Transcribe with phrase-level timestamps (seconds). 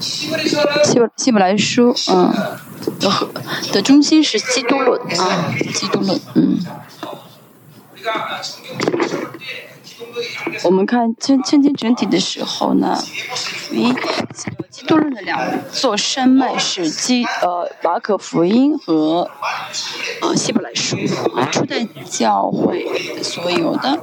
[0.00, 2.32] 希伯希伯来书，嗯，
[2.98, 3.10] 的
[3.72, 6.58] 的中心是基督论啊，基督论，嗯。
[10.64, 12.98] 我们看圣圣经整体的时候呢，
[13.70, 13.92] 一
[14.70, 15.38] 基督论的两
[15.70, 19.30] 座山脉是基呃马可福音和
[20.20, 20.96] 呃希伯来书
[21.36, 24.02] 啊，初代教会所有的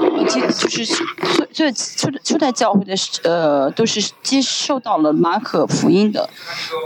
[0.00, 6.28] 呃就是初初初初代教会的呃都是接受到了马可福音的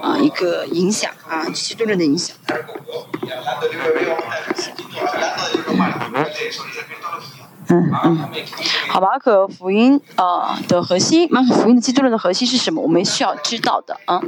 [0.02, 2.36] 啊一个影响啊基督论的影响。
[7.70, 8.18] 嗯嗯，
[8.88, 12.80] 好，马可福音啊的核心，马可福音的基督论的核心是什么？
[12.80, 14.22] 我们需要知道的啊，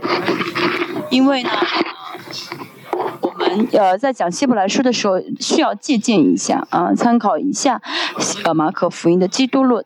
[1.09, 1.51] 因为呢，
[3.73, 7.81] 呃在讲希伯来书的时候需要借鉴一下啊，参考一下
[8.45, 9.85] 呃马可福音的基督论。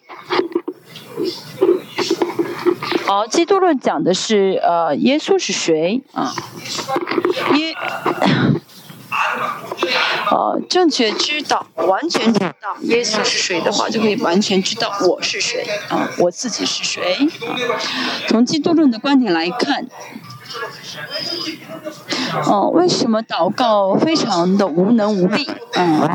[3.07, 6.33] 好，基督论讲的是呃耶稣是谁啊？
[7.55, 7.75] 耶。
[10.31, 17.79] 呃， 正确知道，完全知道耶稣是谁的话，就可以完全知道我是谁啊，我自己是谁啊。
[18.27, 19.87] 从基督论的观点来看，
[22.47, 25.49] 哦，为什么祷告非常的无能无力？
[25.75, 26.09] 嗯。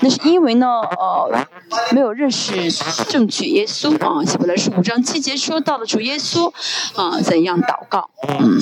[0.00, 1.46] 那是因为呢，呃，
[1.90, 2.70] 没有认识
[3.08, 4.24] 正确耶稣啊。
[4.24, 6.52] 希伯来书五章七节说到了主耶稣
[6.94, 8.08] 啊，怎样祷告？
[8.28, 8.58] 嗯。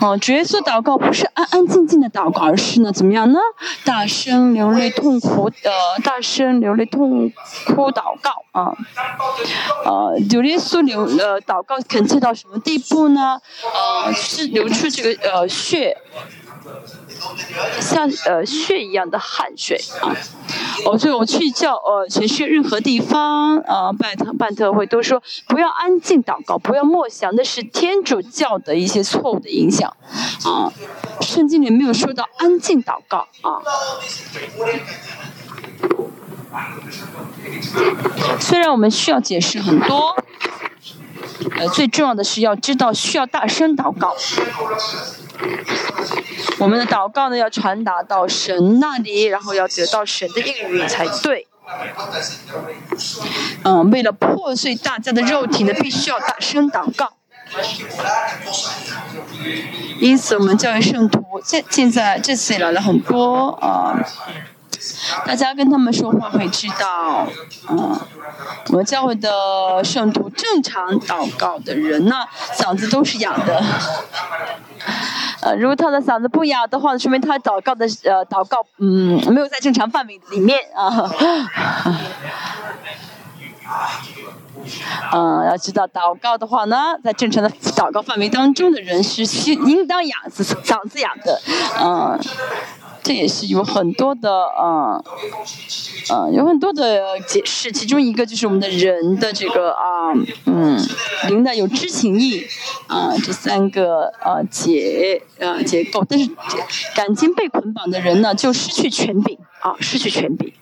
[0.00, 3.38] 哦，主耶稣祷告不是安安静静的祷告，而是呢，怎么样呢？
[3.84, 5.70] 大声流泪痛苦，呃，
[6.02, 7.30] 大声流泪痛
[7.66, 8.72] 哭祷告啊。
[9.84, 13.38] 呃，主耶稣流呃祷告恳切到什么地步呢？
[14.04, 15.96] 呃，是流出这个呃血。
[17.80, 20.14] 像呃血一样的汗水啊！
[20.84, 29.94] 哦，所以我去叫呃全世界任何地方啊拜特办特会都说不要安静祷告，不要默想，那是天主教的一些错误的影响
[30.44, 30.72] 啊。
[31.20, 33.62] 圣经里没有说到安静祷告啊。
[38.40, 40.16] 虽然我们需要解释很多，
[41.56, 44.14] 呃，最重要的是要知道需要大声祷告。
[46.58, 51.46] 我们的祷告呢，要传达到神那里，然后要得到神的应允才对。
[53.64, 57.14] 嗯，为了破碎大家的肉体呢，必须要大声祷告。
[60.00, 63.98] 因此，我们教育圣徒现现在这次也来了很多啊。
[65.24, 67.26] 大家跟他们说话会知道，
[67.68, 67.98] 嗯，
[68.70, 72.16] 我们教会的圣徒正常祷告的人呢，
[72.54, 73.62] 嗓子都是哑的。
[75.40, 81.10] 呃，如果他的嗓子不哑的话，说明他祷告的呃祷告嗯没有在正常范围里面啊。
[85.12, 89.22] 嗯， 要知道祷告的话呢，在正常的祷告范围当中的人是
[89.52, 91.40] 应当哑嗓子哑的，
[91.80, 92.18] 嗯。
[93.02, 94.30] 这也是有很多的，
[94.62, 95.02] 嗯，
[96.12, 97.72] 嗯，有很多的解释。
[97.72, 100.12] 其中一个就是我们的人的这个啊，
[100.46, 100.78] 嗯，
[101.28, 102.46] 灵的有知情意，
[102.86, 106.04] 啊，这三个啊结啊结构。
[106.08, 106.30] 但是
[106.94, 110.52] 感情被捆绑的人呢，就失去权柄啊，失去权柄。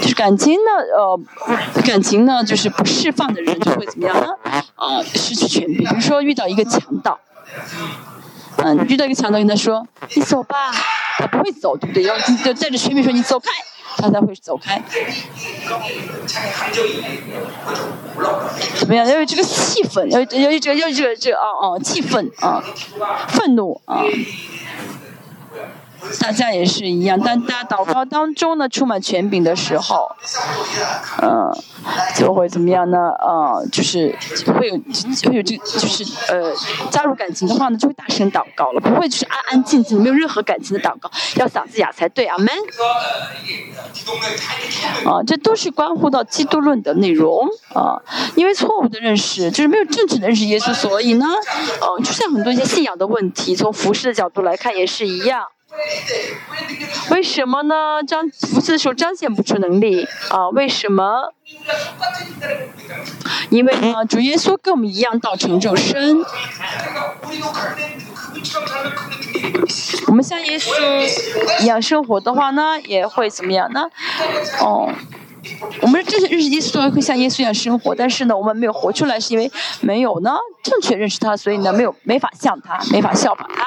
[0.00, 4.28] 就是感情呢，呃，感情呢，就是不释放的人就会怎么样呢？
[4.76, 5.78] 啊，失去权柄。
[5.78, 7.18] 比如说遇到一个强盗。
[8.58, 10.72] 嗯，遇到一个强盗，跟他说：“你走吧。”
[11.18, 12.02] 他不会走，对不对？
[12.02, 13.50] 要就带着权柄说：“你走开。”
[13.96, 14.82] 他才会走开。
[18.76, 19.06] 怎么样？
[19.06, 22.62] 要有这个气氛，要要有这个要这个这啊啊气氛啊，
[23.28, 24.02] 愤怒啊。
[26.20, 30.10] 大家也是一样，当大家祷告当中呢，充满权柄的时候，
[31.22, 31.50] 嗯，
[32.16, 32.98] 就会怎么样呢？
[33.18, 34.14] 呃，就是
[34.58, 34.74] 会有
[35.30, 36.52] 会有这，就是呃，
[36.90, 42.54] 加入感情的话呢，就会大声祷告了，不会就是安安静静没有任何感情的祷告，要嗓子哑才对，啊，man。
[45.04, 48.00] 啊，这都是关乎到基督论的内容啊，
[48.34, 51.26] 因为错误的认识就是没有正确的认识耶稣，所以呢，
[51.80, 55.44] 呃，出现很多一些信仰的问题，从服饰的角度来看也是一样。
[57.10, 58.02] 为什么呢？
[58.06, 60.48] 彰服侍的时候彰显不出能力啊？
[60.50, 61.32] 为什么？
[63.50, 66.24] 因为呢，主耶稣跟我们一样道成肉身。
[70.06, 73.88] 我们像耶稣一样生活的话呢，也会怎么样呢？
[74.60, 74.90] 哦，
[75.82, 79.50] 我们这些认识耶稣会像耶稣一样生活，但是呢，我们没有活出来，是因为
[79.80, 83.66] 没有呢正确认识他，所以呢，没有没法像他，没法效仿他。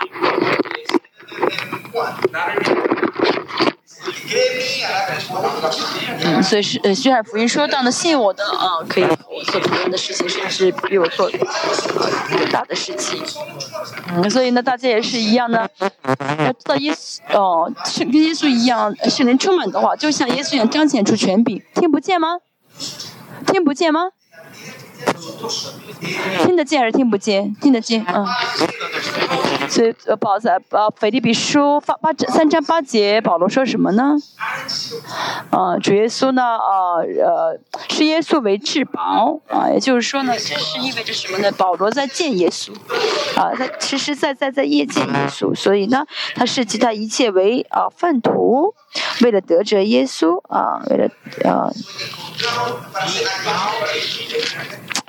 [6.23, 13.23] 嗯，所以是呃，约翰福音说到呢，信我的啊，可以我做别人的事情，甚至比我做更大的事情。
[14.13, 21.61] 嗯，所以呢，大家也是一样呢，要知道耶稣哦，是跟耶稣一样，圣灵充满的话，就像耶稣一样彰显出权柄。
[21.75, 22.37] 听不见吗？
[23.47, 24.09] 听不见吗？
[26.43, 27.53] 听得见还是听不见？
[27.61, 28.25] 听得见，嗯。
[29.69, 34.15] 所以，呃，保在呃，腓立比书八八三章八节，保罗说什么呢？
[35.49, 37.59] 啊，主耶稣呢，啊，呃，
[37.89, 41.51] 视耶稣为至宝，啊，也就是说呢，这是意味着什么呢？
[41.51, 42.71] 保罗在见耶稣，
[43.35, 46.05] 啊，他实实在在在夜见耶稣，所以呢，
[46.35, 48.73] 他视其他一切为啊粪土，
[49.21, 51.09] 为了得着耶稣，啊，为了
[51.49, 51.71] 啊。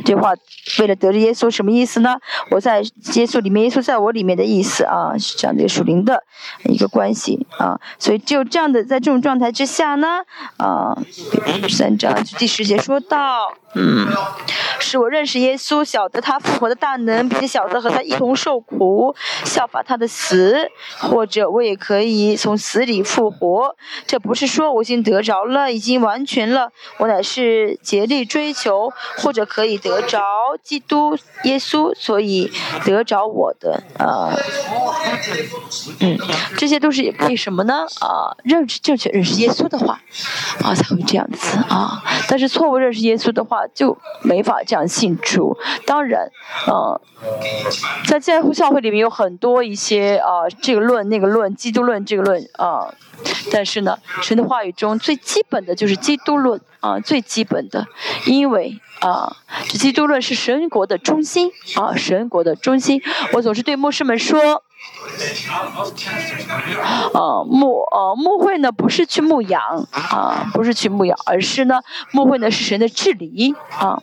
[0.04, 0.32] 这话
[0.78, 2.16] 为了得着耶稣什么意思呢？
[2.50, 6.22] 我在耶稣里面，耶稣在我里面的意思啊，是这样的属灵的
[6.64, 7.80] 一个关系啊。
[7.98, 10.20] 所以只有这样的，在这种状态之下呢，
[10.56, 10.96] 啊，
[11.62, 13.54] 第三章第十节说到。
[13.74, 14.08] 嗯，
[14.80, 19.14] 是我认识耶稣，晓得他复活的大能，并且晓得和他一同受苦，
[19.44, 23.76] 效法他的死，或者我也可以从死里复活。
[24.06, 30.20] 这不是说我已经得着了，已经完全了，我乃是竭力追求，或者可以得着
[30.62, 32.50] 基督耶稣，所以
[32.84, 34.34] 得着我的啊。
[36.00, 36.18] 嗯，
[36.58, 37.86] 这些都是为什么呢？
[38.00, 40.00] 啊，认识正确认识耶稣的话，
[40.62, 42.02] 啊才会这样子啊。
[42.28, 43.66] 但是错误认识耶稣的话。
[43.74, 45.56] 就没法这样信主。
[45.86, 46.28] 当然，
[46.66, 47.00] 嗯，
[48.08, 52.92] 在教会里面有很多一些啊，这个论那个论，基督论这个论啊。
[53.52, 57.86] 但是呢，神的话语中最基本的就是基督论啊，最基本的，
[58.26, 59.36] 因为啊，
[59.68, 63.02] 这基督论是神国的中心啊，神国的中心。
[63.32, 64.62] 我总是对牧师们说。
[67.12, 71.80] 啊，牧呃牧会呢不是去牧羊啊，不是去牧羊，而是呢
[72.12, 74.00] 牧会呢是神的治理啊。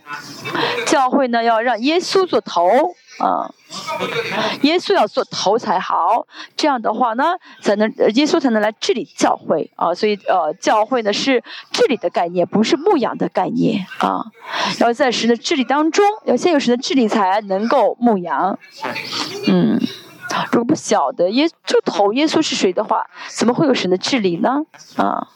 [0.86, 3.50] 教会呢要让耶稣做头啊，
[4.62, 6.26] 耶稣要做头才好，
[6.56, 9.94] 这样的话呢才能耶稣才能来治理教会啊。
[9.94, 14.26] 所以呃教会呢是治理的概念，不是牧养的概念啊。
[14.80, 18.58] 要在神的治理当中，要先有神的治理才能够牧羊，
[19.48, 19.80] 嗯。
[20.52, 24.64] 如果不晓得耶就头耶稣是谁的话，怎么会有神的治理呢？
[24.98, 25.30] 啊，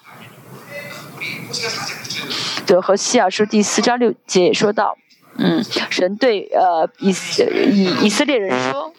[2.66, 4.98] 对，和西亚书第四章六节也说到，
[5.42, 8.94] 嗯，神对呃以以以色列人说，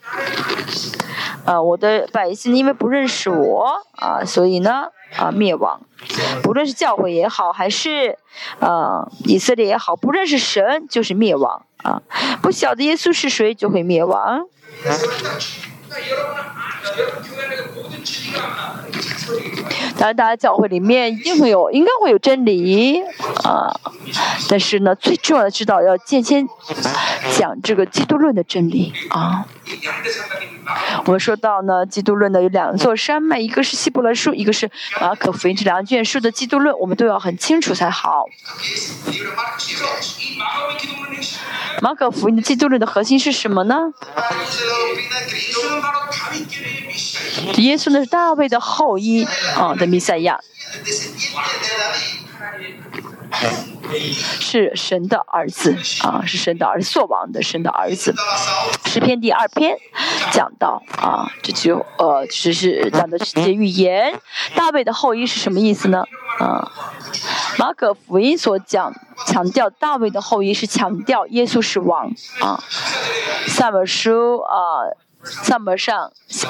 [1.44, 3.66] 啊，我的百姓因为不认识我
[3.96, 5.80] 啊，所以呢啊灭亡，
[6.42, 8.16] 不论是教会也好，还是
[8.58, 12.00] 啊以色列也好，不认识神就是灭亡啊，
[12.42, 14.46] 不晓得耶稣是谁就会灭亡。
[19.98, 23.02] 当然，大家教会里面一定会有，应该会有真理
[23.44, 23.70] 啊。
[24.48, 26.48] 但是呢，最重要的知道要渐先
[27.36, 29.44] 讲这个基督论的真理啊。
[31.04, 34.70] 我们说到呢，基督论呢有两座山脉，一个是希伯来书，一个是
[35.00, 38.24] 马可福音这两卷书的基督论，我们都要很清楚才好。
[41.82, 43.92] 马可福音的基督论的核心是什么呢？
[47.56, 49.24] 耶稣呢是大卫的后裔
[49.56, 50.40] 啊的弥赛亚。
[54.40, 58.14] 是神的儿子啊，是神的儿子，作王的神的儿子。
[58.86, 59.76] 诗篇第二篇
[60.32, 64.20] 讲到啊，这就呃，只是讲的这些预言。
[64.54, 66.04] 大卫的后裔是什么意思呢？
[66.38, 66.70] 啊，
[67.58, 68.92] 马可福音所讲
[69.26, 72.62] 强调大卫的后裔是强调耶稣是王啊。
[73.48, 74.86] 萨本书啊，
[75.24, 76.48] 萨本上萨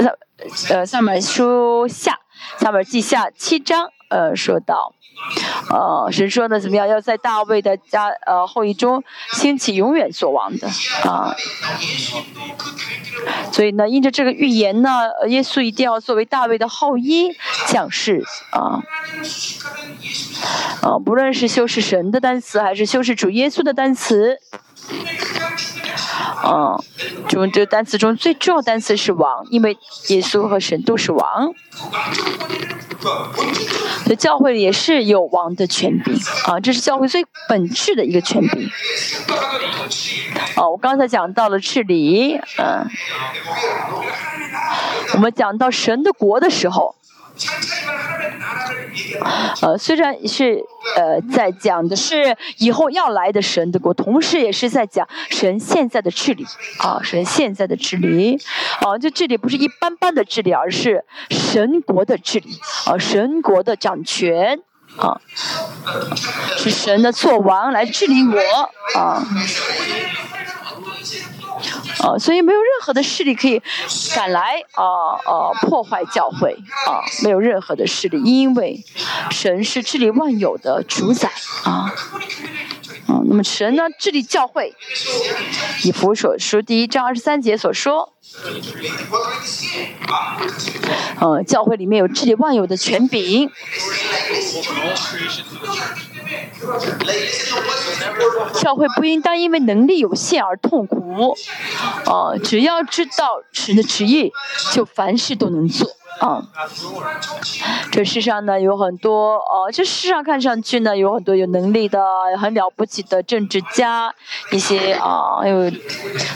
[0.69, 2.19] 呃萨本书下
[2.59, 4.95] 萨本记下七章呃说到。
[5.69, 6.89] 呃，神说呢，怎么样？
[6.89, 10.67] 要在大卫的家呃后裔中兴起永远作王的
[11.05, 11.37] 啊。
[13.53, 17.37] 所以呢，因着这个预言呢，耶稣一定要作为大卫的后裔
[17.67, 18.81] 降世啊。
[20.81, 24.39] 呃，不论是修饰神的单词，还是修饰主耶稣的单词。
[26.43, 26.83] 嗯，
[27.29, 29.77] 中这个单词中最重要单词是王，因为
[30.09, 31.53] 耶稣和神都是王。
[34.05, 38.71] 所以教会也是有王的权柄啊，这是教会最本质的一个权柄。
[40.57, 42.87] 哦，我刚才讲到了治理，嗯，
[45.15, 46.95] 我们讲到神的国的时候。
[49.63, 50.65] 呃，虽然是
[50.97, 56.47] 呃在讲的是以后要来的神的国，同时也是在讲神现在的治理
[56.79, 58.39] 啊，神现在的治理
[58.81, 64.61] 啊，这治理不是一般般的治理，而是神国的治理啊，神国的掌权
[64.97, 65.21] 啊。
[66.57, 68.41] 是神的作王来治理我
[68.99, 69.23] 啊。
[72.03, 73.63] 啊，所以没有任何的势力可以
[74.15, 74.85] 赶来啊
[75.25, 78.85] 啊破坏教会啊，没有任何的势力，因为
[79.31, 81.31] 神是治理万有的主宰
[81.65, 81.93] 啊。
[83.07, 84.73] 啊，那么神呢治理教会，
[85.83, 88.13] 以弗所书第一章二十三节所说，
[91.19, 93.51] 呃，教会里面有治理万有的权柄。
[98.55, 101.37] 教会不应当因为能力有限而痛苦，
[102.07, 104.33] 哦，只要知道神的旨意，
[104.73, 105.89] 就凡事都能做。
[106.21, 106.43] 啊，
[107.91, 111.99] 这世上呢有很多哦，这世上看上去呢有很多有能力的、
[112.39, 114.15] 很了不起的政治家，
[114.53, 115.73] 一些啊有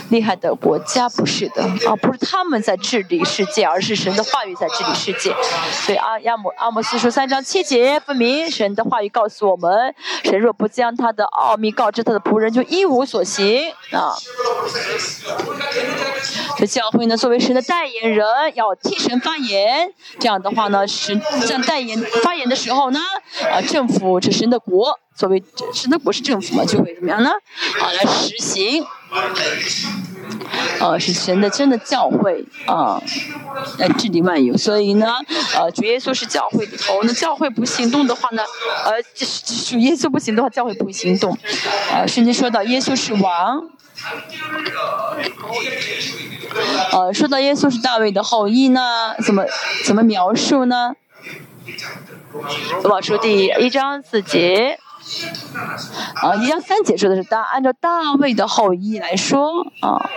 [0.09, 5.35] 厉害的国家，不是的啊，不是他们在治理世界，而是神的话语在治理世界。
[5.71, 14.15] 所以阿亚姆阿姆斯书三章七节分明，神的话语告诉我们：神若不将他的奥秘告知他的仆人，就一无所行啊。
[16.57, 19.91] 这教会呢，作为神的代言人，要替神发言。
[20.19, 22.99] 这样的话呢，神在代言发言的时候呢，
[23.51, 25.43] 啊，政府这神的国，作为
[25.73, 27.29] 神的国是政府嘛，就会怎么样呢？
[27.81, 28.85] 啊，来实行，
[30.79, 33.01] 啊，是神的真的教会啊，
[33.77, 34.55] 来治理万有。
[34.55, 35.07] 所以呢，
[35.55, 38.41] 呃，主耶稣是教会的头，那教会不行动的话呢，
[38.85, 38.93] 呃，
[39.67, 41.37] 主耶稣不行的话，教会不会行动。
[41.91, 43.69] 啊，圣经说到耶稣是王。
[46.91, 49.45] 呃，说到耶稣是大卫的后裔呢，怎么
[49.85, 50.95] 怎么描述呢？
[52.83, 54.79] 往书第一章四节。
[56.15, 60.09] 啊，一章三解说的是大，按照大卫的后裔来说啊，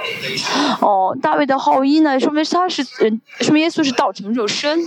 [0.80, 4.80] 哦，大卫的后裔呢，说明他是人，说明耶稣是道成肉身，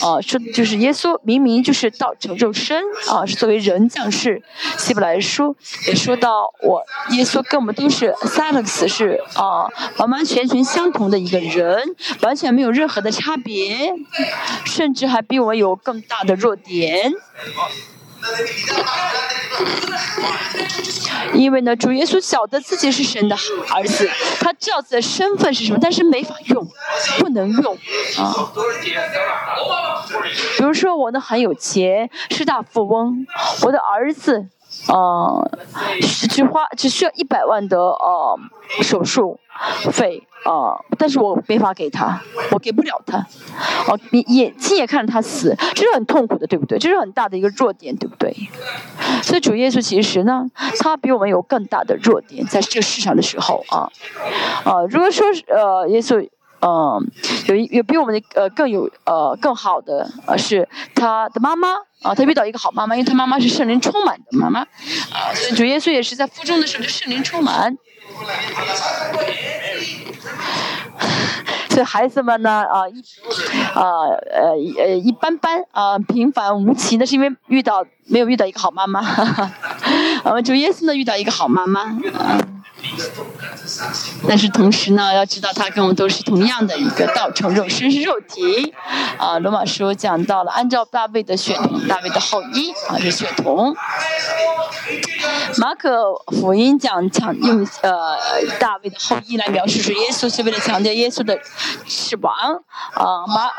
[0.00, 4.42] 啊，说就是耶稣明明就是道成肉身啊，是作为人降世。
[4.78, 5.54] 希伯来书
[5.86, 13.92] 也说到，我耶稣跟我们都是 s a l x 是啊，完完全全相同的一个人，完全没有任何的差别，
[14.64, 17.12] 甚至还比我有更大的弱点。
[21.34, 23.36] 因为呢，主耶稣晓得自己是神的
[23.74, 24.08] 儿子，
[24.40, 26.66] 他知道自己的身份是什么，但是没法用，
[27.18, 27.74] 不能用
[28.18, 28.32] 啊。
[30.56, 33.26] 比如说，我呢很有钱，是大富翁，
[33.62, 34.46] 我的儿子。
[34.88, 35.50] 呃，
[36.30, 38.38] 只花只需要一百万的呃
[38.82, 39.40] 手术
[39.90, 42.20] 费啊，但是我没法给他，
[42.52, 43.18] 我给不了他。
[43.88, 46.78] 哦，你眼亲眼看着他死，这是很痛苦的，对不对？
[46.78, 48.34] 这是很大的一个弱点，对不对？
[49.22, 50.46] 所以主耶稣其实呢，
[50.80, 53.90] 他比我们有更大的弱点，在这个世上的时候啊
[54.64, 56.26] 啊，如果说呃耶稣。
[56.62, 57.06] 嗯，
[57.48, 61.68] 有有比我们的呃更有呃更好的呃是他的妈妈
[62.02, 67.76] 啊，他遇到一个好妈妈，因为他妈妈是圣灵充满的妈妈啊，所以主耶稣也是在腹中的时候就圣灵充满。
[71.70, 73.02] 所以孩子们呢啊一
[73.74, 79.00] 啊呃呃一般般啊平凡无奇，那是因为遇到没有遇到一个好妈妈。
[80.24, 82.38] 我 们，主耶稣呢遇到一个好妈妈啊。
[84.28, 88.72] 但是同时呢，要知道他跟我们都是同样的一个道成肉身是肉体，
[89.18, 93.74] 啊，罗马书讲到了按照大卫的血统，大卫的后裔啊是血统。
[95.58, 98.16] 马可福音讲强用呃
[98.60, 101.36] 大卫的后裔来描述说耶稣是为了强调耶稣的
[101.86, 102.32] 是王，
[102.94, 103.50] 啊马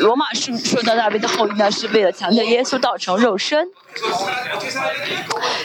[0.00, 3.68] 罗马书说到大卫的后裔呢是为了强调耶稣道成肉身。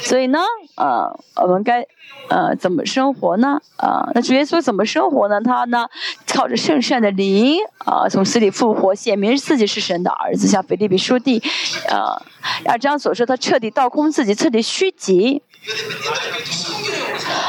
[0.04, 0.40] 所以呢，
[0.76, 1.86] 呃，我们该。
[2.28, 3.60] 呃，怎么生活呢？
[3.78, 5.42] 啊，那主耶稣怎么生活呢？
[5.42, 5.88] 他呢，
[6.28, 10.48] 靠着圣善的灵啊，从死里复活，显明自己是神的儿子。
[10.48, 11.42] 像腓立比书第，
[11.88, 12.22] 呃，
[12.66, 15.42] 二章所说，他彻底倒空自己，彻底虚极。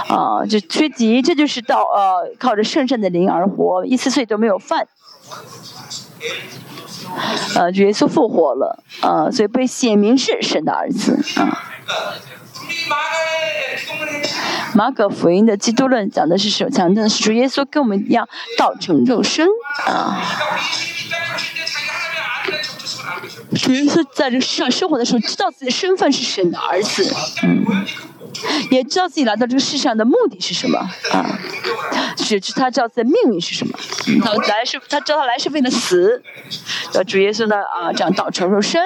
[0.08, 4.88] 啊，就虚极，这就是到呃，靠着圣善的灵而活，一次罪都没有犯。
[7.54, 11.64] 呃，主耶稣复活了，啊，所以被显明是神的儿子啊。
[14.75, 16.71] 马可福音的基督论讲的是什么？
[16.71, 19.47] 讲的是主耶稣跟我们一样道成肉身
[19.87, 20.23] 啊。
[23.57, 27.66] 主耶稣在这世上生活的时候，知道自己身份是神的儿子，嗯，
[28.70, 30.78] 也知道自己来到这个世上的目的是什么
[31.12, 31.38] 啊。
[32.16, 33.76] 是他知道自己的命运是什么，
[34.22, 36.22] 他来是他知道他来是为了死。
[37.06, 38.80] 主耶稣呢啊，这样道成肉身。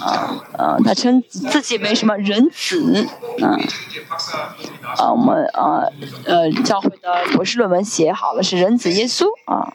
[0.00, 3.06] 啊啊，他称自己为什么人子？
[3.42, 3.54] 啊
[4.96, 5.82] 啊，我们啊
[6.24, 9.72] 呃教会的博士论文写好了，是人子耶稣啊。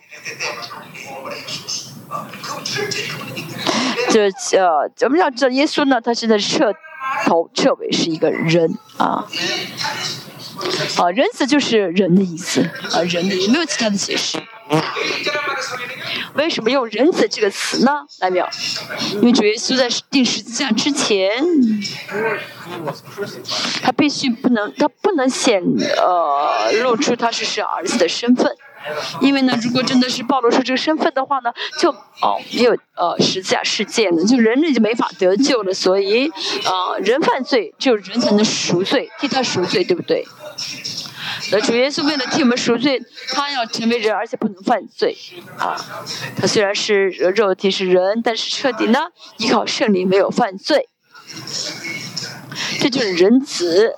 [4.09, 6.73] 这呃，我们要知道耶稣呢，他现在彻
[7.25, 9.27] 头彻尾是一个人啊。
[10.97, 12.61] 啊，仁慈就是人的意思
[12.91, 14.41] 啊，人的意思没有其他的解释。
[16.35, 17.91] 为什么用仁慈这个词呢？
[18.19, 18.47] 来没有？
[19.15, 21.29] 因为主耶稣在定十字架之前，
[23.81, 25.61] 他必须不能，他不能显
[25.97, 28.55] 呃露出他是神儿子的身份。
[29.21, 35.73] 因为呢，如果真的是暴露出这个身份的话呢，就哦没有呃十字架事件了，就人类就没法得救了。
[35.73, 36.27] 所以
[36.65, 40.25] 啊，人犯罪，只有人才能赎罪，替他赎罪，对不对？
[41.51, 45.17] 那主耶稣为了替我们赎罪，他要成为人，而且不能犯罪
[45.57, 45.75] 啊。
[46.35, 48.99] 他虽然是肉体是人，但是彻底呢
[49.37, 50.89] 依靠圣灵没有犯罪，
[52.79, 53.95] 这就是人子。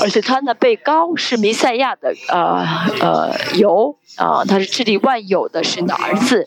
[0.00, 2.62] 而且他呢被高是弥赛亚的呃
[3.00, 6.46] 呃有啊，他是治理万有的神的儿子。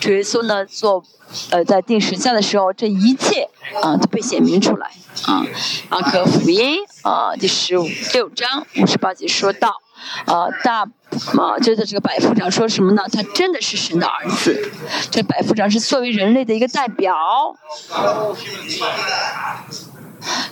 [0.00, 1.04] 主耶稣呢做
[1.50, 3.48] 呃在定时架的时候，这一切
[3.82, 4.90] 啊都被显明出来
[5.26, 5.46] 啊。
[5.88, 9.80] 马可福音啊第十五六章五十八节说到
[10.26, 13.02] 啊大啊就是这个百夫长说什么呢？
[13.12, 14.70] 他真的是神的儿子。
[15.10, 17.14] 这百夫长是作为人类的一个代表。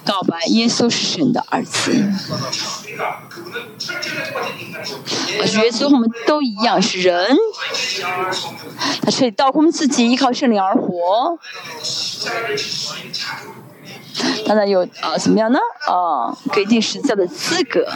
[0.03, 1.93] 告白耶稣是神的儿子，
[5.33, 7.37] 耶稣和我们都一样是人，
[9.03, 11.39] 他彻底倒空自己，依靠圣灵而活。
[14.47, 15.59] 他呢有啊怎么样呢？
[15.87, 17.87] 啊，可以定十字架的资格，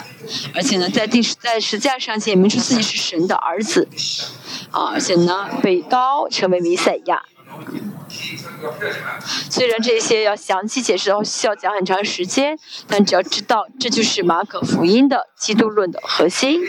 [0.54, 3.88] 而且呢在定在十字架上显明出自己是神的儿子，
[4.70, 7.22] 啊，而且呢被高成为弥赛亚。
[9.50, 16.61] 虽然这些要详细解释的话需要讲很长时间，但只要知道这就是马可福音的基督论的核心。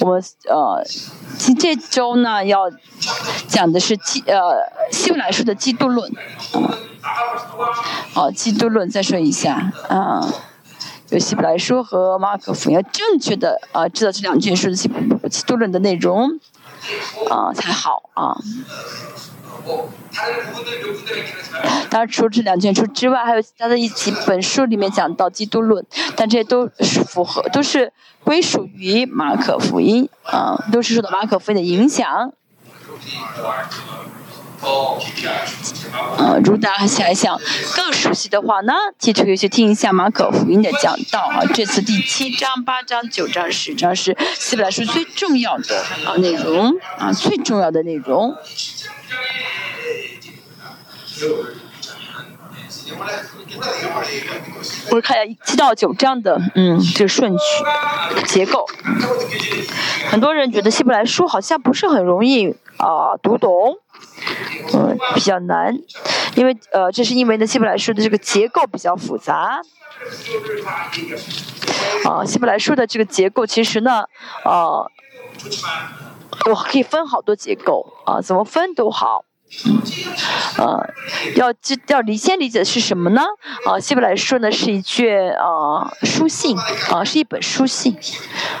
[0.00, 0.84] 我们呃，
[1.38, 2.70] 其这周呢要
[3.48, 6.12] 讲的是基呃希伯来书的基督论。
[8.12, 10.20] 好，基督论再说一下啊，
[11.10, 14.76] 有希伯来书和马可福音，正确的啊知道这两卷书的
[15.28, 16.38] 基督论的内容
[17.30, 18.36] 啊才好啊。
[21.90, 32.32] 当然，除了这两卷书之外，还有其他的一几本书里面讲到基督论，但这些都是符合，都是归属于马可福音啊，都是受到马可福音的影响。
[36.18, 37.38] 呃，如果大家还想
[37.74, 41.40] 更熟悉的话呢，记住去听一下马可福音的讲道啊。
[41.54, 48.34] 这次第七章、八章、九章、十章是希伯来书最重要的啊内容啊，最重要的内容。
[54.90, 57.64] 我看一下七到九章的，嗯，这个顺序
[58.26, 58.66] 结构。
[60.10, 63.78] 很多人觉得希伯来书好像不是很容易啊读懂，
[64.74, 65.76] 嗯，比较难，
[66.34, 69.60] 因为呃，这是因为呢希伯来书的这个结构比较复杂。
[72.04, 74.04] 啊，希伯来书的这个结构其实呢，
[74.44, 74.84] 啊，
[76.48, 79.24] 我可以分好多结构啊，怎么分都好。
[80.58, 80.94] 呃，
[81.36, 83.22] 要知要理先理解的是什么呢？
[83.64, 86.56] 啊，希伯来说呢是一卷啊书信
[86.90, 87.96] 啊，是一本书信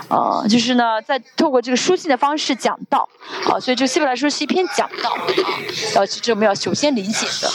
[0.08, 3.08] 啊，就是呢在透过这个书信的方式讲道
[3.50, 5.26] 啊，所以这个希伯来书是一篇讲道啊，
[5.96, 7.50] 要这我们要首先理解的。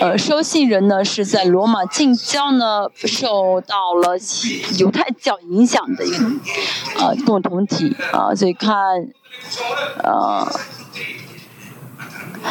[0.00, 4.18] 呃，收信人呢是在罗马近郊呢受到了
[4.78, 6.26] 犹太教影响的一个
[6.98, 9.08] 呃共同体啊，所以看。
[10.02, 10.46] 呃，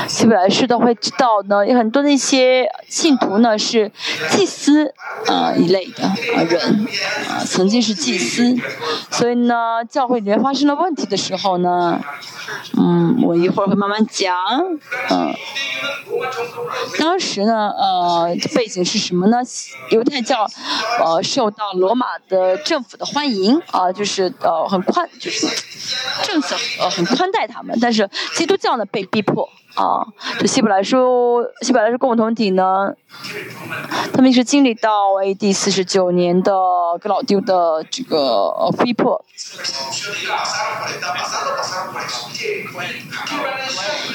[0.07, 3.91] 希伯来书的会知道呢，有很多的一些信徒呢是
[4.31, 4.93] 祭司
[5.27, 6.87] 啊一类的啊人
[7.29, 8.55] 啊，曾经是祭司，
[9.11, 12.01] 所以呢，教会里面发生了问题的时候呢，
[12.77, 14.35] 嗯，我一会儿会慢慢讲，
[15.09, 15.33] 嗯，
[16.99, 19.37] 当时呢，呃，背景是什么呢？
[19.91, 20.47] 犹太教
[20.99, 25.47] 呃受到罗马的政府的欢迎啊，就是呃很宽，就是
[26.23, 29.47] 政策呃很宽待他们，但是基督教呢被逼迫。
[29.75, 30.05] 啊，
[30.39, 32.93] 这希伯来书，希伯来书共同体呢，
[34.13, 35.51] 他们是经历到 A.D.
[35.51, 36.53] 四十九年的
[37.01, 39.25] 格老丢的这个逼迫，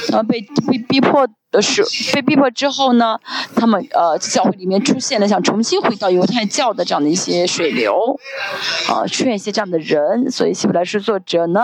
[0.09, 3.19] 然后被被逼迫的是被逼迫之后呢，
[3.57, 8.19] 他们呃教会里面出现了想重新回到犹太教的这样的一些水流，
[8.89, 11.63] 啊，出现一些这样的人，所以希伯来书作者呢。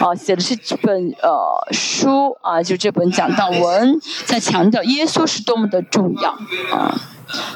[0.00, 6.30] 啊，写的是这本呃书啊，就这本讲道文，在强调耶稣是多么的重要
[6.72, 7.00] 啊。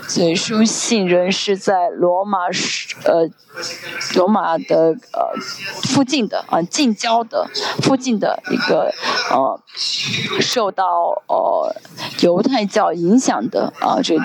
[0.07, 3.29] 所以书信人是在罗马是呃
[4.15, 5.33] 罗马的呃
[5.83, 7.49] 附近的啊近郊的
[7.83, 8.93] 附近的一个
[9.31, 9.61] 呃
[10.41, 10.85] 受到
[11.27, 11.75] 呃
[12.21, 14.17] 犹太教影响的啊这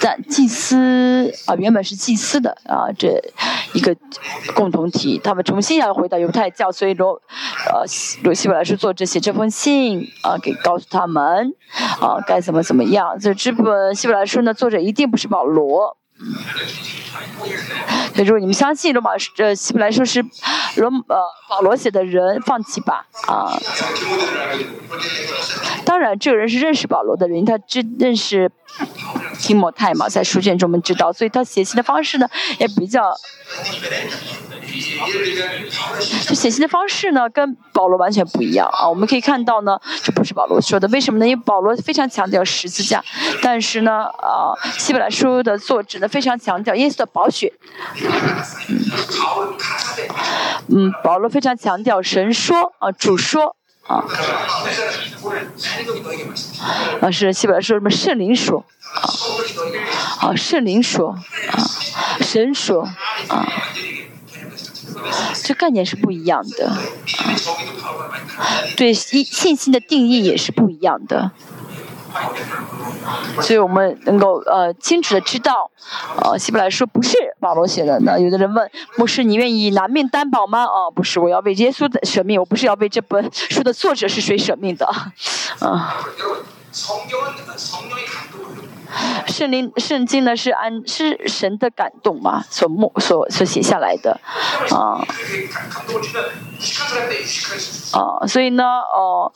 [0.00, 3.22] 在祭司啊原本是祭司的啊这
[3.72, 3.96] 一个
[4.54, 7.14] 共同体，他们重新要回到犹太教，所以罗
[7.72, 7.84] 呃
[8.22, 11.54] 罗希伯来书作者写这封信啊给告诉他们
[12.00, 13.18] 啊该怎么怎么样。
[13.18, 15.96] 这这本希伯来书呢作者一定不是保罗。
[18.14, 20.22] 所以，如果你们相信罗马呃希伯来说是
[20.76, 21.16] 罗呃
[21.48, 23.58] 保罗写的人，放弃吧啊。
[25.84, 28.52] 当然，这个人是认识保罗的人，他知认识
[29.38, 33.02] 提摩太嘛，在书卷中我们知道，所以他写信的方式呢也比较。
[36.26, 38.88] 就写信的方式呢，跟保罗完全不一样啊！
[38.88, 41.28] 我们可以看到呢，这不是保罗说的，为什么呢？
[41.28, 43.04] 因为保罗非常强调十字架，
[43.42, 47.52] 但是呢，啊，希伯来书的作者呢非常强调耶稣的宝血。
[50.68, 54.04] 嗯，保罗非常强调神说啊，主说啊，
[57.00, 58.64] 啊是西伯来说什么圣灵说。
[60.20, 61.18] 啊，圣灵说啊，
[62.20, 62.82] 神说
[63.28, 63.46] 啊。
[65.42, 66.78] 这概念是不一样的，啊，
[68.76, 71.32] 对信信心的定义也是不一样的，
[73.40, 75.70] 所以我们能够呃清楚的知道，
[76.22, 77.98] 呃希伯来说不是保罗写的。
[78.00, 80.64] 那有的人问牧师，你愿意拿命担保吗？
[80.64, 84.86] 啊，不是，我要为耶稣的舍命，我不是要为这本书的作者是谁舍命的，
[85.60, 85.96] 啊。
[89.26, 94.20] 圣灵圣经呢是按是神的感动嘛所默所所写下来的。
[94.70, 95.04] 啊。
[97.92, 99.32] 啊所以呢哦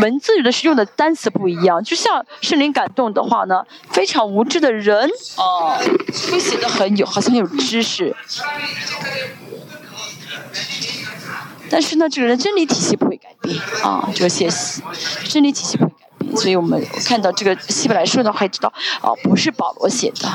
[0.00, 1.82] 文字的是用的单词不一样。
[1.82, 5.76] 就像圣灵感动的话呢非常无知的人啊
[6.30, 8.14] 会写的很有好像很有知识，
[11.70, 13.56] 但是呢这个人真理体系不会改变。
[13.82, 14.48] 啊这个写
[15.28, 16.07] 真理体系不会改。
[16.40, 18.72] 所以我们看到这个希伯来书的话，知道
[19.02, 20.28] 哦，不是保罗写的，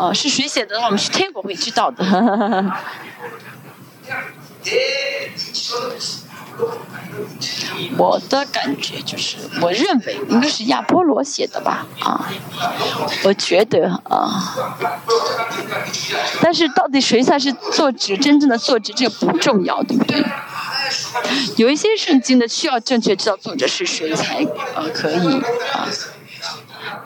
[0.00, 0.80] 啊，是谁写的？
[0.80, 2.04] 我们是天国会知道的。
[7.96, 12.28] 我的感觉就是，我认为应该是亚波罗写的吧，啊，
[13.24, 14.54] 我觉得啊，
[16.40, 18.16] 但是到底谁才是作者？
[18.16, 20.24] 真正的作者这个不重要，对不对？
[21.56, 25.40] 有一些圣经的，需要正确知道作者是谁才呃可以
[25.72, 25.88] 啊，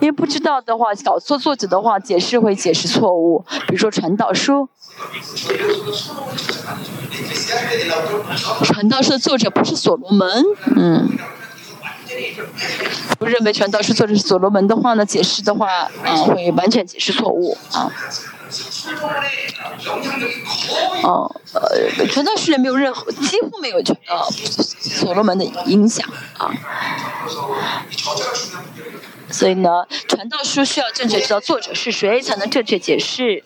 [0.00, 3.44] 因为不知道的话，搞错作者的话，解释会解释错误。
[3.66, 4.68] 比如说传道书，
[8.64, 10.44] 传道书的作者不是所罗门，
[10.76, 11.18] 嗯，
[13.18, 15.68] 不认为传道书作者是所罗门的话呢，解释的话
[16.04, 17.90] 啊会完全解释错误啊。
[21.02, 24.18] 哦，呃，传道书里没有任何，几乎没有传呃
[24.78, 26.50] 所罗门的影响啊。
[29.36, 29.68] 所以呢，
[30.08, 33.44] 传道书需要正确知道作者是谁，才能正确解释。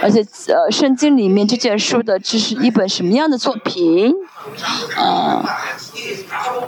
[0.00, 4.14] 而且，呃，圣经里面这件书的这是一本什么样的作品？
[4.94, 5.44] 啊，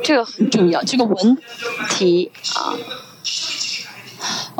[0.02, 1.38] 这个很重要，这个文
[1.90, 2.74] 题啊。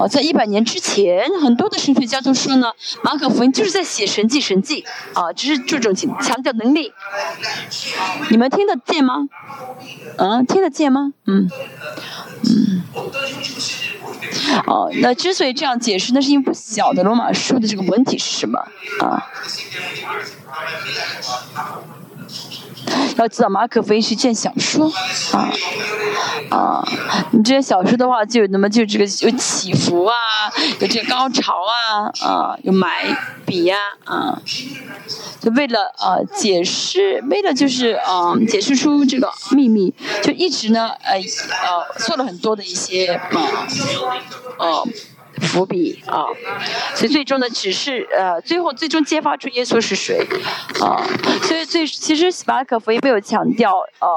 [0.01, 2.73] 哦，在一百年之前，很多的神学家都说呢，
[3.05, 4.83] 马可福音就是在写神迹神迹，
[5.13, 6.91] 啊，只是注重强强调能力。
[8.31, 9.29] 你们听得见吗？
[10.17, 11.13] 嗯，听得见吗？
[11.27, 11.51] 嗯，
[12.45, 12.83] 嗯。
[14.67, 18.59] 哦，那之所以这样解释，那是因为不晓得罗马书的这个文体是什么
[19.01, 19.27] 啊。
[23.17, 24.91] 要知道马可福音是一件小说，
[25.33, 25.49] 啊
[26.51, 26.85] 啊，
[27.33, 30.15] 你这些小说的话，就那么就这个有起伏啊，
[30.81, 34.41] 有这个高潮啊，啊，有埋笔呀，啊，
[35.41, 43.67] 就为了呃解释，为了就是啊解释出这个秘密，就一直呢呃呃做了很多的一些啊
[44.59, 44.87] 呃。
[45.39, 46.25] 伏笔啊，
[46.95, 50.27] 所以最终呢，只是呃，最后最终揭发出耶稣是谁
[50.81, 51.03] 啊。
[51.43, 54.09] 所以最其实马可福音没有强调呃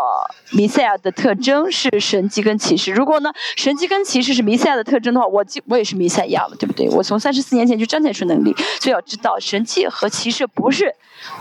[0.52, 2.92] 弥赛亚的特征是神迹跟启示。
[2.92, 6.88] 如果呢神迹跟启示是弥赛亚的特征的话，我就我也是弥赛亚了，对不对？
[6.90, 10.94] 我从三十四年前就彰显出能力，所以要知道神迹和启示不是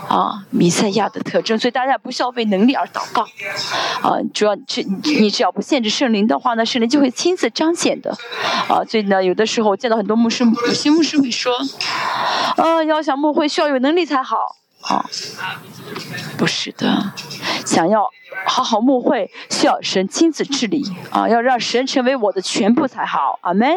[0.07, 1.59] 啊弥赛亚的特征。
[1.59, 3.23] 所以大家不需要为能力而祷告
[4.01, 8.15] 啊，主要去你只要不限制圣灵的话呢，圣灵就会亲自彰显的
[8.67, 8.83] 啊。
[8.85, 9.73] 所以呢，有的时候。
[9.83, 11.51] 见到很多牧师，有些牧师会说，
[12.55, 14.37] 呃，要想牧会需要有能力才好。
[14.83, 15.03] 啊，
[16.37, 17.11] 不是的，
[17.65, 18.07] 想要
[18.45, 23.39] 好好牧会，需要神亲自治理啊，要让神成为我的全部才好。
[23.41, 23.75] 阿门。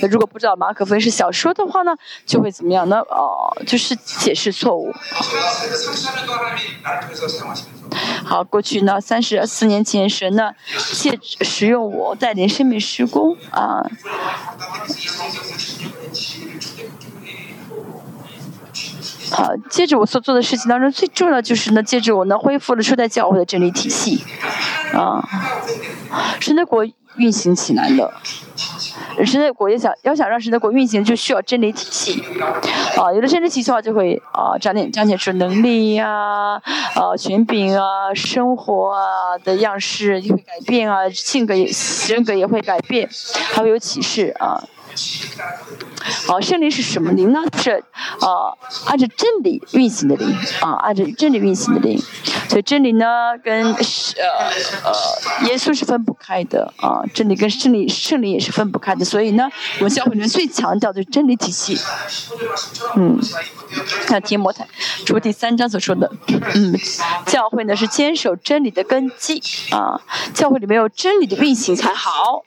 [0.00, 1.92] 那如果不知道马可福音是小说的话呢，
[2.24, 2.98] 就会怎么样呢？
[3.10, 4.92] 哦，就是解释错误。
[8.24, 10.52] 好，过去呢，三十四年前，神呢
[10.92, 13.84] 借使用我带领生命施工啊。
[19.30, 24.24] 好，接着我所做的事情当中，最重要就是呢，接着我呢恢复了初代教会的真理体系
[24.92, 25.22] 啊，
[26.40, 28.12] 神的国运行起来的。
[29.24, 32.22] 神的国也想要想让神的国运行，就需要真理体系。
[32.96, 36.08] 啊，有了真理体系的话，就会啊彰显彰显出能力呀，
[36.94, 41.70] 啊权柄啊，生活啊的样式就会改变啊，性格也
[42.08, 43.08] 人格也会改变，
[43.52, 44.62] 还会有启示啊。
[46.26, 47.40] 好，圣灵是什么灵呢？
[47.62, 47.82] 是
[48.20, 48.54] 啊，
[48.86, 50.28] 按照真理运行的灵
[50.60, 52.00] 啊，按照真理运行的灵。
[52.48, 53.06] 所以真理呢，
[53.42, 53.80] 跟呃
[54.84, 59.04] 呃耶稣是分不开的啊，真理跟圣灵圣灵也是分不开的。
[59.04, 61.78] 所以呢，我们教会里面最强调的是真理体系。
[62.96, 63.18] 嗯，
[64.06, 64.66] 看提摩太
[65.04, 66.12] 除第三章所说的，
[66.54, 66.78] 嗯，
[67.26, 70.00] 教会呢是坚守真理的根基啊，
[70.32, 72.44] 教会里面有真理的运行才好。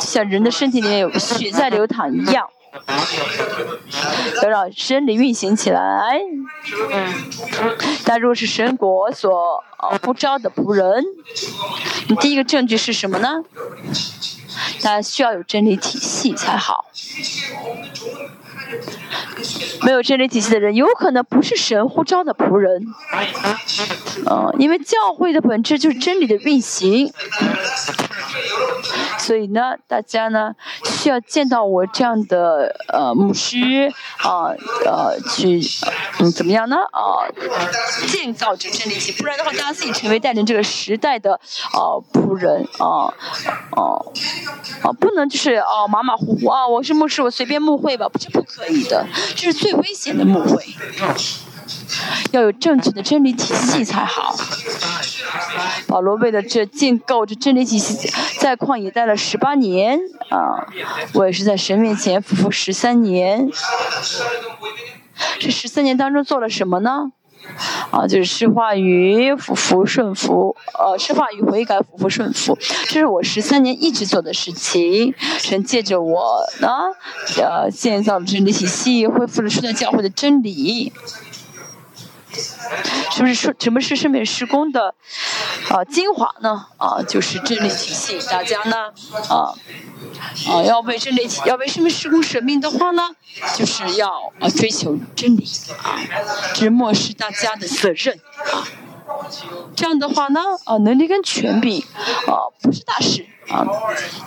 [0.00, 2.48] 像人的身体里面有血在流淌一样，
[4.42, 6.20] 要让真理运行起来。
[6.92, 7.14] 嗯
[8.04, 9.62] 但如果是神国所
[10.02, 11.04] 呼召的仆人，
[12.08, 13.42] 你第一个证据是什么呢？
[14.82, 16.84] 大家需要有真理体系才好。
[19.82, 22.86] 没有真理体系的人，有可能不是神呼召的仆人。
[24.30, 27.12] 嗯，因为教会的本质就是真理的运行。
[29.18, 30.52] 所以呢，大家呢
[30.84, 34.50] 需要见到我这样的呃牧师啊
[34.84, 35.60] 呃去
[36.20, 37.26] 嗯怎么样呢啊
[38.08, 43.12] 建造这真理体，不然的话，大家自己成为带领这个时代的啊仆人啊
[43.70, 44.02] 啊
[44.82, 50.64] 啊不能就是啊马马虎虎啊我是牧师我随便牧会吧，这不可以的，这是最危险的牧会。
[52.32, 54.34] 要有正确的真理体系才好。
[55.86, 59.98] 保罗为了这建构这真理体系，在旷野待了十八年
[60.30, 60.66] 啊，
[61.14, 63.50] 我也是在神面前服十三年。
[65.38, 67.12] 这十三年当中做了什么呢？
[67.90, 75.12] 啊，就是施话语，服服顺服，呃，施话语悔改，服服顺服，这是我十三年一直做的事情。
[75.38, 76.68] 神借着我呢，
[77.38, 80.92] 呃，建造了真理体系，恢复了初代教会的真理。
[83.10, 84.94] 什么是说什么是生命施工的
[85.70, 86.66] 啊精华呢？
[86.76, 88.18] 啊，就是真理体系。
[88.30, 88.88] 大家呢
[89.28, 89.54] 啊
[90.48, 93.02] 啊要为真理体要为圣美施工生命的话呢，
[93.56, 95.46] 就是要啊追求真理
[95.82, 95.98] 啊，
[96.54, 98.18] 这是大家的责任
[98.52, 98.66] 啊。
[99.74, 101.82] 这样的话呢，啊，能力跟权柄，
[102.26, 103.66] 啊，不是大事，啊，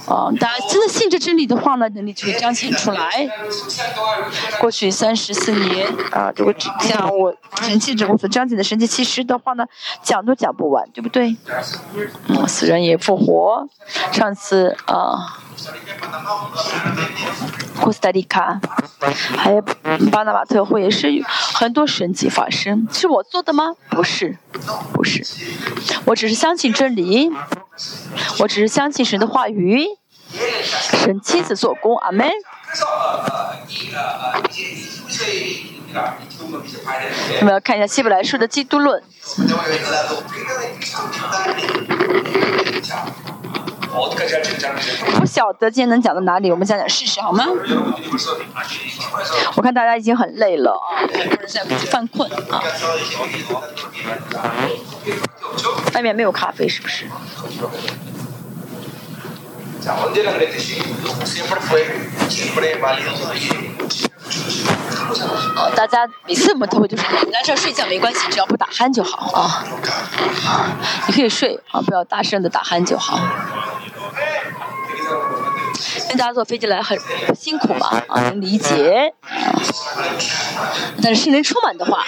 [0.07, 3.29] 啊，大家真的信着真理的话呢，能力就会彰显出来。
[4.59, 9.65] 过去三十四年，啊，如果像我神记者我所彰显的神迹其实的话呢，
[10.01, 11.35] 讲都讲不完，对不对？
[12.27, 13.67] 嗯，死人也复活。
[14.11, 15.41] 上次啊。
[17.79, 18.59] 库斯达利卡，
[19.37, 19.61] 还有
[20.11, 23.75] 巴拿马特会也是很多神迹发生，是我做的吗？
[23.89, 24.37] 不是，
[24.93, 25.23] 不是，
[26.05, 27.29] 我只是相信真理，
[28.39, 29.85] 我只是相信神的话语，
[30.91, 32.29] 神亲自做工，阿门。
[37.39, 39.01] 我们要看一下希伯来书的基督论。
[45.17, 47.45] 不晓得今天能讲到哪里，我们讲讲试试好吗？
[49.55, 51.07] 我看大家已经很累了啊，
[51.47, 52.61] 在犯困啊。
[55.93, 57.05] 外面没有咖啡是不是？
[65.55, 69.63] 哦，大家每次我们都会就是来这睡觉没关系，只要不打鼾就好啊。
[71.07, 73.19] 你可以睡啊，不要大声的打鼾就好。
[76.07, 76.97] 跟大家坐飞机来很
[77.35, 79.13] 辛苦嘛啊，能理解。
[81.03, 82.05] 但是心灵充满的话，啊，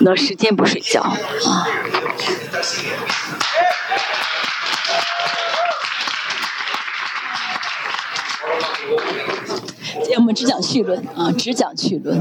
[0.00, 1.16] 那时间不睡觉啊。
[10.16, 12.20] 我们只讲绪论啊，只讲绪论。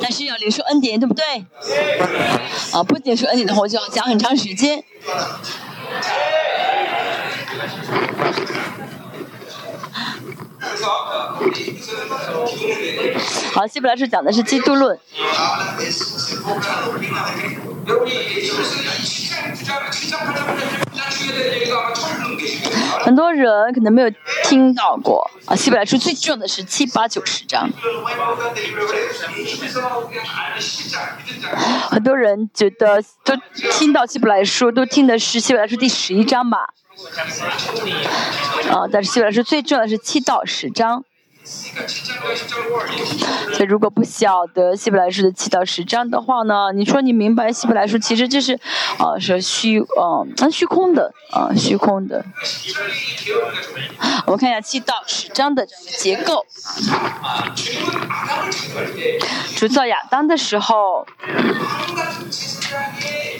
[0.00, 1.24] 但是要领受恩典，对不对？
[2.72, 4.82] 啊，不领受恩典的话，我就要讲很长时间。
[13.52, 14.98] 好，希伯来书讲的是基督论。
[23.00, 24.10] 很多人可能没有
[24.44, 27.68] 听到过啊，希伯来书最重要的是七八九十章。
[31.90, 33.34] 很多人觉得都
[33.72, 36.58] 听到希伯来书，都听的是希伯来书第十一章吧。
[38.70, 41.04] 啊，但是希伯来书最重要的是七到十章。
[43.54, 48.54] 所以，如果不晓得希伯来书的七到十章的话呢，你说你明白希伯来书其实就是，
[48.98, 52.24] 啊，是虚，嗯，虚空的，啊，虚空的。
[54.26, 56.44] 我们看一下七到十章的这个结构。
[59.56, 61.06] 主造亚当的时候，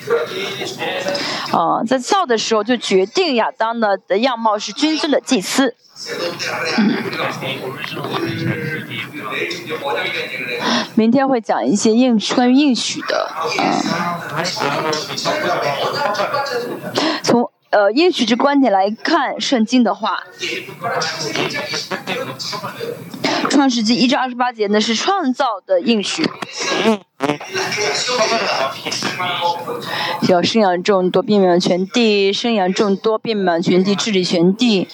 [1.52, 5.74] 哦，在造的时候就决定亚当的的样貌是君尊的祭司。
[10.94, 14.44] 明天会讲一些应关于应许的，啊，
[17.22, 20.22] 从呃应许之观点来看圣经的话，
[23.50, 26.28] 创世纪一至二十八节呢是创造的应许。
[30.28, 34.88] 要生养众多，遍满全地；生养众多，遍满全地，治理全地。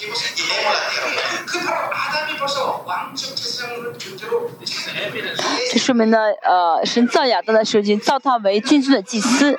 [5.70, 9.58] 这说明呢，呃，神造亚当的时候，就造他为君尊的祭司。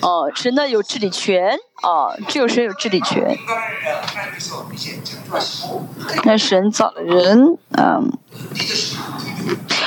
[0.00, 3.36] 哦，神呢有治理权，哦，只有神有治理权。
[6.24, 8.12] 那神造了人，嗯，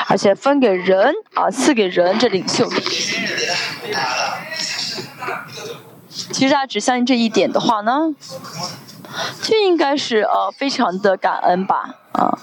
[0.07, 2.69] 而且分给人，啊，赐给人这领袖。
[6.31, 8.13] 其实他只相信这一点的话呢，
[9.41, 12.37] 就应该是呃非常的感恩吧，啊。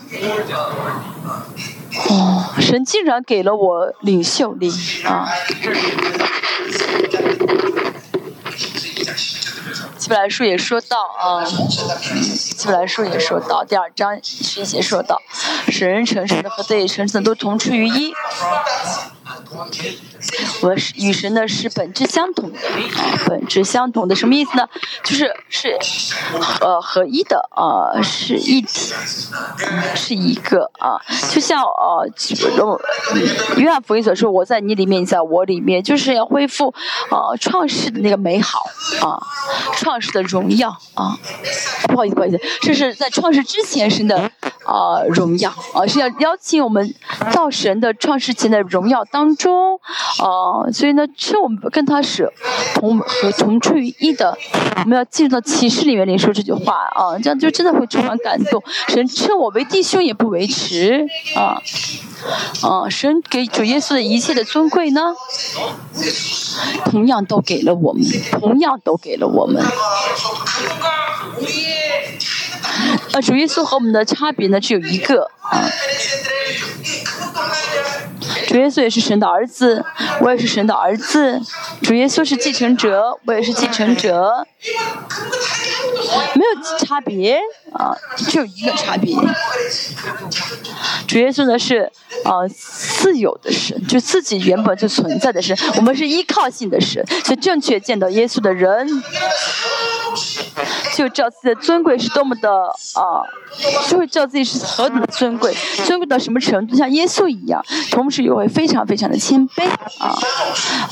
[2.08, 4.70] 哦，神竟然给了我领袖力
[5.04, 5.28] 啊！
[10.10, 15.22] 自来书也说到啊，希伯来书也说到第二章十节说到，
[15.68, 18.12] 使人成神的和对诚实的都同出于一。
[20.62, 22.58] 我是与神的是本质相同的，
[23.26, 24.68] 本质相同的什么意思呢？
[25.02, 25.78] 就是是，
[26.60, 28.92] 呃，合一的，啊，是一体，
[29.94, 32.06] 是一个，啊，就像呃，
[33.56, 36.74] 约翰福音所说，我在你里面，你在我里面，就是要恢复，
[37.10, 38.64] 呃，创世的那个美好，
[39.00, 39.22] 啊，
[39.76, 41.16] 创世的荣耀，啊，
[41.88, 44.30] 不好意思，不好意思，这是在创世之前神的，
[44.66, 46.94] 啊，荣耀，啊，是要邀请我们
[47.32, 49.80] 到神的创世前的荣耀当中。
[50.18, 52.30] 哦，所以呢，称我们跟他是
[52.74, 54.36] 同和同出于一的，
[54.76, 58.62] 我们要进入到启示里面领受这句话啊，这样就真的会充满感动。
[58.88, 61.62] 神称我为弟兄也不为迟啊，
[62.62, 65.14] 啊，神给主耶稣的一切的尊贵呢，
[66.86, 69.62] 同样都给了我们，同样都给了我们。
[73.12, 75.68] 啊，主耶稣和我们的差别呢，只有一个啊。
[78.50, 79.84] 主耶稣也是神的儿子，
[80.20, 81.40] 我也是神的儿子。
[81.82, 84.44] 主耶稣是继承者，我也是继承者，
[86.34, 87.38] 没有差别
[87.72, 89.14] 啊，只有一个差别。
[91.06, 91.92] 主耶稣呢是
[92.24, 98.88] 啊自有的神，就自己原本就存在的神，我们是依靠性的神，所以正确见到耶稣的人，
[100.96, 103.22] 就知道自己的尊贵是多么的啊，
[103.88, 109.68] 就会知道自己是何等的尊贵，尊贵到什么程度，像耶稣一样，同时又会非常非常的谦卑
[109.98, 110.14] 啊，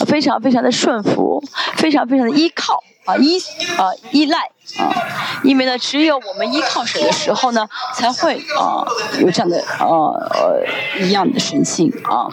[0.06, 1.42] 非常非常的顺服，
[1.76, 2.82] 非常非常的依靠。
[3.04, 3.38] 啊依
[3.78, 4.38] 啊依赖
[4.76, 4.92] 啊，
[5.42, 8.84] 因为呢，只有我们依靠神的时候呢，才会啊
[9.18, 10.62] 有这样的啊呃
[11.00, 12.28] 一样的神性啊。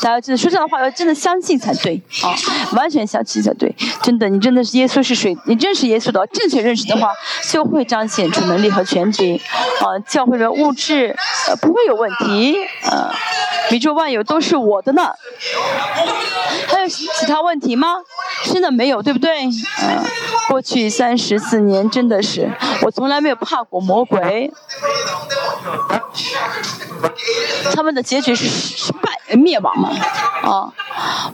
[0.00, 2.34] 大家真的说这样的话，要真的相信才对啊，
[2.76, 3.74] 完全相信才对。
[4.02, 5.36] 真的，你真的是耶稣是谁？
[5.46, 7.12] 你认识耶稣的，正确认识的话，
[7.50, 9.36] 就会彰显出能力和权柄
[9.80, 9.98] 啊。
[10.08, 11.14] 教会的物质
[11.48, 13.14] 呃不会有问题啊，
[13.70, 15.10] 宇宙万有都是我的呢。
[16.68, 17.96] 还有其他问题吗？
[18.44, 19.44] 真的没有，对不对？
[19.44, 20.04] 嗯，
[20.48, 22.50] 过去三十四年真的是，
[22.82, 24.52] 我从来没有怕过魔鬼。
[27.74, 29.90] 他们的结局是失败，灭亡嘛，
[30.42, 30.72] 啊，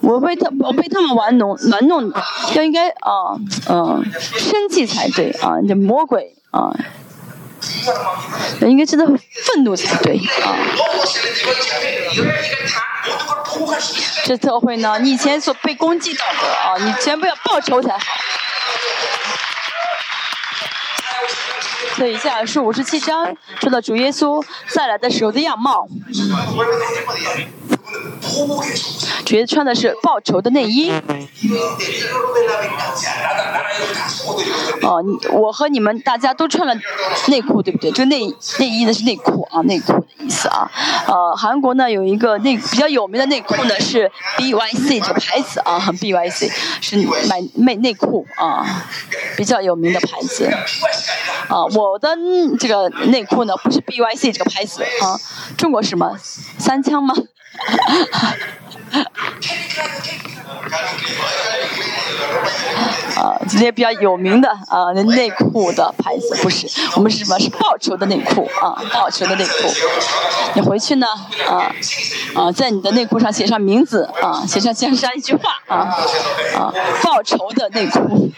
[0.00, 2.12] 我被他我被他们玩弄玩弄，
[2.54, 3.34] 要应该啊
[3.68, 6.70] 嗯生气才对啊，这魔鬼啊，
[8.60, 10.54] 应该知道愤怒才对啊。
[14.24, 18.04] 这特会呢，你以前所被攻击到的啊，你全部要报仇才好。
[21.98, 25.84] 这一，下是五十七章说到主耶稣再来的时候的样貌。
[29.24, 30.90] 觉得穿的是报仇的内衣。
[34.82, 36.74] 哦，我和你们大家都穿了
[37.28, 37.90] 内裤，对不对？
[37.90, 38.26] 这个内
[38.58, 40.70] 内衣呢是内裤啊，内裤的意思啊。
[41.06, 46.96] 呃，韩国呢有一个内比较有名的内裤呢是 B Y C 这个牌子啊，B Y C 是
[47.28, 48.64] 买内内裤啊，
[49.36, 50.46] 比较有名的牌子。
[51.48, 52.16] 啊，我的
[52.58, 55.18] 这个内裤呢不是 B Y C 这个牌子啊，
[55.56, 56.16] 中国什么
[56.58, 57.14] 三枪吗？
[63.16, 67.38] 啊， 今天比较有名的啊，内裤的牌子不是，我们是什么？
[67.38, 69.52] 是报仇的内裤啊，报仇的内裤。
[70.54, 71.06] 你回去呢
[71.48, 71.72] 啊
[72.34, 75.76] 啊，在你的内裤上写上名字啊，写上写上一句话啊
[76.56, 78.30] 啊，报仇的内裤。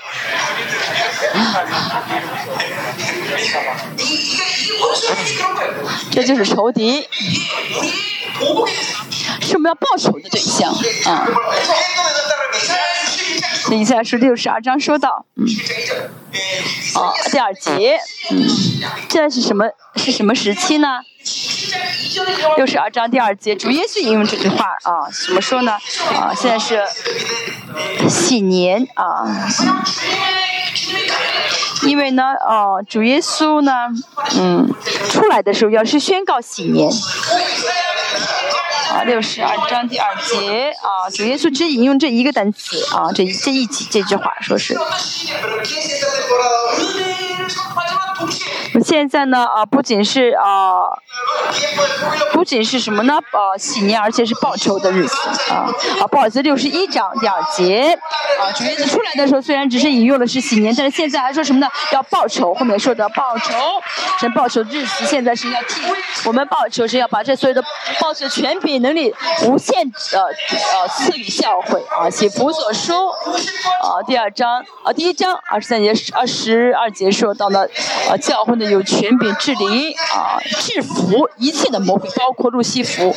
[6.10, 7.06] 这就是仇敌。
[9.41, 10.70] 是我们要报仇的对象
[11.07, 11.26] 啊！
[13.68, 15.47] 等一下是六十二章说到，嗯，
[16.95, 18.49] 啊，第二节，嗯，
[19.09, 19.66] 现在是什么？
[19.97, 21.01] 是什么时期呢？
[22.57, 25.72] 六十二章第二节，主耶稣引用这句话啊，怎么说呢？
[26.14, 26.82] 啊，现在是
[28.09, 29.26] 喜年啊，
[31.86, 33.72] 因为呢，啊，主耶稣呢，
[34.36, 34.68] 嗯，
[35.10, 36.90] 出来的时候要是宣告喜年。
[38.90, 44.76] 啊，六十二章第二节啊，主耶稣只引用这一个单词啊，这这一集这句话说是。
[48.84, 50.82] 现在呢啊，不仅是啊，
[52.32, 53.18] 不仅是什么呢？
[53.32, 55.16] 呃，喜年，而且是报仇的日子
[55.51, 55.68] 啊
[56.01, 56.07] 啊！
[56.07, 57.98] 不好意思，六十一章第二节
[58.38, 61.68] 啊，主耶稣出来的时候虽然只是引用的是喜年，但是现在还说什么呢？
[61.92, 63.55] 要报仇，后面说的报仇，
[64.18, 65.82] 神报仇的日子，现在是要替
[66.24, 67.62] 我们报仇，是要把这所有的
[68.01, 69.14] 报仇权柄能力
[69.46, 69.82] 无限
[70.12, 77.66] 呃呃赐予教会啊，写福所书啊，第二章啊，第一章二十三节二十二节说到了
[78.09, 78.70] 啊，教会呢。
[78.70, 83.12] 有权柄治理啊，制服一切的魔鬼，包括路西弗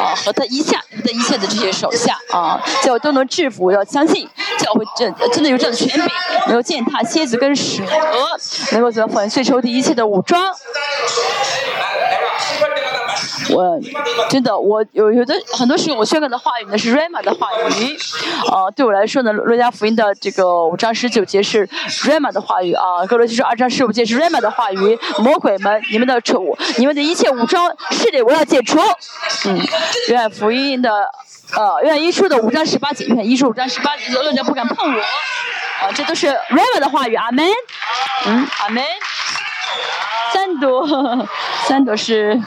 [0.00, 3.70] 啊和他一下的一切的这些手下啊，教会都能制服。
[3.72, 4.26] 要相信
[4.58, 6.08] 教会真真的有这样的权柄，
[6.46, 7.82] 能够践踏蝎子跟蛇，
[8.72, 10.40] 能够怎么粉碎仇敌一切的武装。
[13.50, 13.78] 我
[14.28, 17.96] 真的，我有有的很多时候我宣告的话语呢是 Rama 的话语，
[18.50, 21.66] 啊，对我来说呢，罗加福音的这个五章十九节是
[22.04, 28.78] Rama 的话语啊，哥罗西书二章十五节是 Rama 的话语，魔鬼们，你们的丑，你们的一切武装势力我要解除，
[29.46, 29.60] 嗯，
[30.08, 30.90] 愿福音的
[31.54, 37.46] 呃愿一书的五章十八节，愿一书五章十八节，罗家不敢碰我，啊，这都是 Rama 的话语，阿门，
[38.26, 38.82] 嗯，阿门，
[40.32, 40.86] 三朵，
[41.66, 42.40] 三朵是。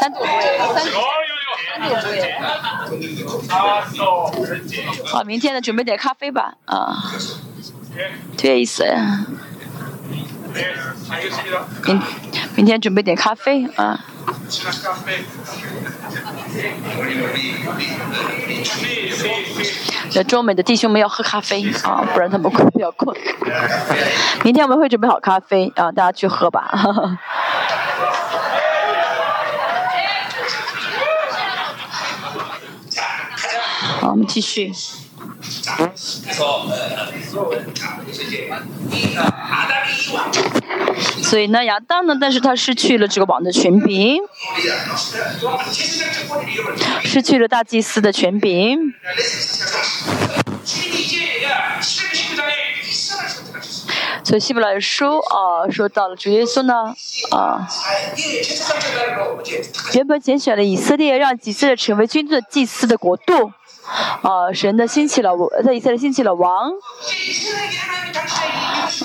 [0.00, 0.20] 三度
[5.04, 6.96] 好，明天呢，准备点咖啡吧，啊，
[8.38, 9.26] 这意思呀。
[11.84, 12.02] 明
[12.56, 14.00] 明天准备点咖啡啊。
[20.14, 23.14] 那中美的弟兄们要喝咖啡啊，不然他们困比较困。
[24.42, 26.72] 明天我们会准备好咖啡啊，大家去喝吧。
[34.10, 34.72] 我们继续。
[41.22, 44.20] 所以呢，亚当呢，但是他失去了这个王的权柄，
[47.04, 48.92] 失去了大祭司的权柄。
[54.24, 56.94] 所以希伯来书啊，说到了主耶稣呢
[57.32, 57.66] 啊，
[59.94, 63.52] 原本拣选了以色列，让以色列成为君尊祭司的国度。
[64.22, 65.32] 啊，神的兴起了，
[65.64, 66.70] 在以色列兴起了王。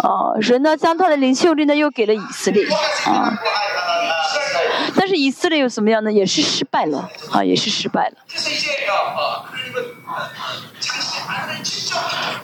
[0.02, 2.66] 啊，神呢将他的领袖力呢又给了以色列。
[3.06, 3.34] 啊，
[4.96, 6.12] 但是以色列又怎么样呢？
[6.12, 7.10] 也是失败了。
[7.32, 8.16] 啊，也是失败了。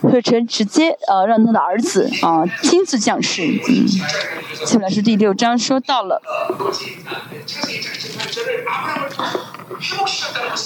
[0.02, 3.44] 会成直接呃让他的儿子啊亲自降世。
[3.70, 6.22] 嗯，接下来是第六章说到了。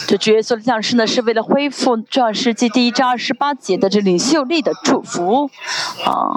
[0.07, 5.49] 这主耶稣的降世呢，是为了恢复创世纪第一章二十八节的这领袖力的祝福，
[6.03, 6.35] 啊。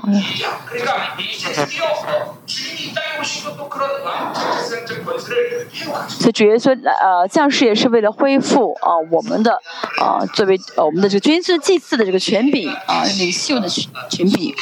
[6.09, 9.61] 所以主耶稣呃降世也是为了恢复啊我们的
[10.01, 13.89] 啊作为呃我们的这个君尊祭祀的这个权柄啊领袖的权
[14.31, 14.55] 柄，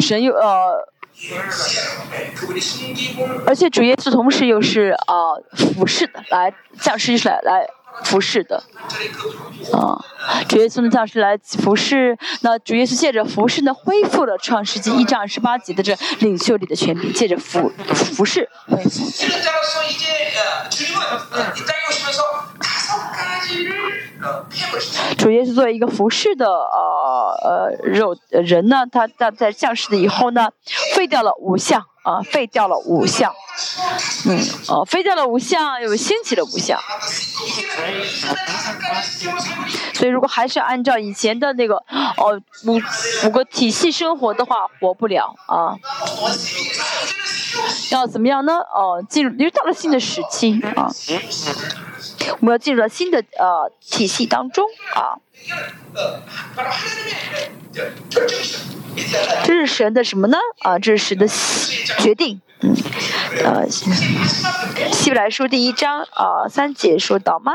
[0.00, 0.88] 神又呃。
[3.46, 5.16] 而且主耶稣同时又是啊
[5.74, 7.66] 服侍的，来降世是来来
[8.04, 8.62] 服侍的，
[9.72, 9.96] 啊，
[10.46, 19.10] 主耶稣的降世来服侍，那主耶稣借着服侍呢，恢复了创世纪一章二十八节的这领袖里的权柄，借着服服侍恢复。
[25.18, 30.50] 主耶稣作为一个服侍的呃呃肉人呢，他他在降世的以后呢，
[30.94, 33.34] 废掉了五项啊，废掉了五项，
[34.26, 34.38] 嗯，
[34.68, 36.78] 哦，废掉了五项，又兴起了五项。
[39.94, 41.76] 所以如果还是按照以前的那个
[42.16, 42.80] 哦五
[43.26, 45.74] 五个体系生活的话，活不了啊。
[47.90, 48.54] 要怎么样呢？
[48.54, 50.88] 哦，进入又到了新的时期啊。
[52.40, 55.18] 我们要进入到新的呃体系当中啊，
[59.44, 60.38] 这是神的什么呢？
[60.60, 61.26] 啊，这是神的
[62.02, 62.40] 决定。
[62.60, 62.74] 嗯，
[63.44, 67.52] 呃，希伯来书第一章啊三节说到吗？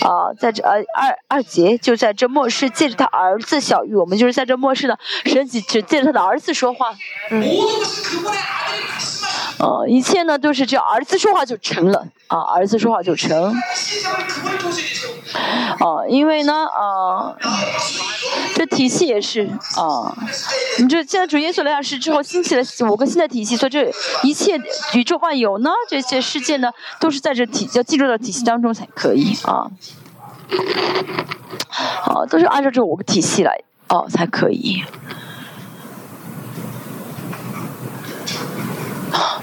[0.00, 6.92] 啊，在这呃二二节就在这末世借着他儿子小玉，我们就是在这末世呢，神只只借着他的儿子说话。
[7.30, 7.44] 嗯。
[9.60, 13.54] 啊，一切呢都是只要儿子说话就成了啊，儿子说话就成。
[15.80, 17.36] 哦，因为呢，啊，
[18.54, 20.16] 这体系也是啊，
[20.78, 23.92] 你这现在主耶稣来世之后兴起了五个新的体系，所以这
[24.22, 24.58] 一切
[24.94, 29.70] 宇宙万有呢，这些世界呢，都是在这体要进入到体系当中才可以啊。
[31.68, 34.82] 好，都是按照这五个体系来哦才可以。
[39.12, 39.42] 啊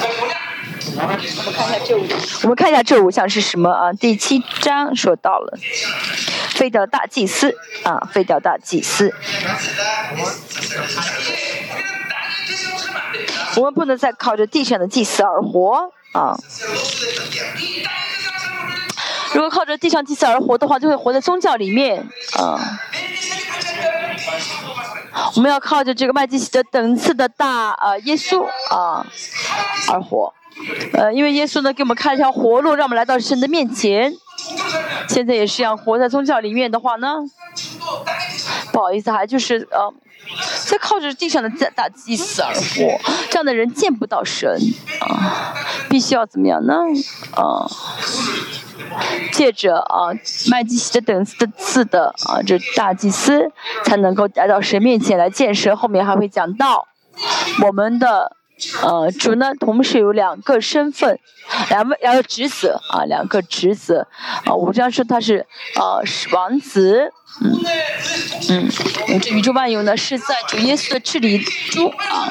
[0.97, 2.07] 我们看一下这五
[2.43, 3.93] 我们看一下这五项是什么啊？
[3.93, 5.57] 第七章说到了，
[6.49, 9.13] 废掉大祭司啊，废掉大祭司。
[13.55, 16.37] 我们不能再靠着地上的祭司而活啊！
[19.33, 22.79] 如果靠着地上祭司而活的话，就会活在宗教里面啊。
[25.35, 29.05] 我们要靠着这个麦基洗的等次的大呃耶稣啊
[29.89, 30.33] 而活。
[30.93, 34.13] 呃，因为耶稣呢给我们开了条活路，让我们来到神的面前。
[35.07, 37.17] 现在也是要活在宗教里面的话呢，
[38.71, 39.93] 不好意思，还就是呃，
[40.65, 42.99] 在靠着地上的大大祭司而活，
[43.29, 44.59] 这样的人见不到神
[44.99, 45.53] 啊，
[45.89, 46.73] 必须要怎么样呢？
[47.35, 47.67] 啊，
[49.31, 50.11] 借着啊
[50.49, 53.51] 麦基洗的等次的次的啊这大祭司，
[53.83, 55.75] 才能够来到神面前来见神。
[55.75, 56.87] 后面还会讲到
[57.65, 58.37] 我们的。
[58.83, 61.17] 呃，主呢，同时有两个身份，
[61.69, 64.07] 两位两个职责啊，两个职责
[64.45, 64.53] 啊。
[64.53, 65.45] 我们这样说他是
[65.75, 67.59] 呃王子，嗯
[69.07, 72.29] 嗯，这宇宙万有呢是在主耶稣的治理中啊，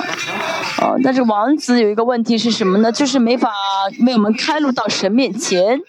[0.81, 2.93] 呃，但是王子有一个问题是什么呢？
[2.93, 3.51] 就是没法
[4.07, 5.81] 为我们开路到神面前。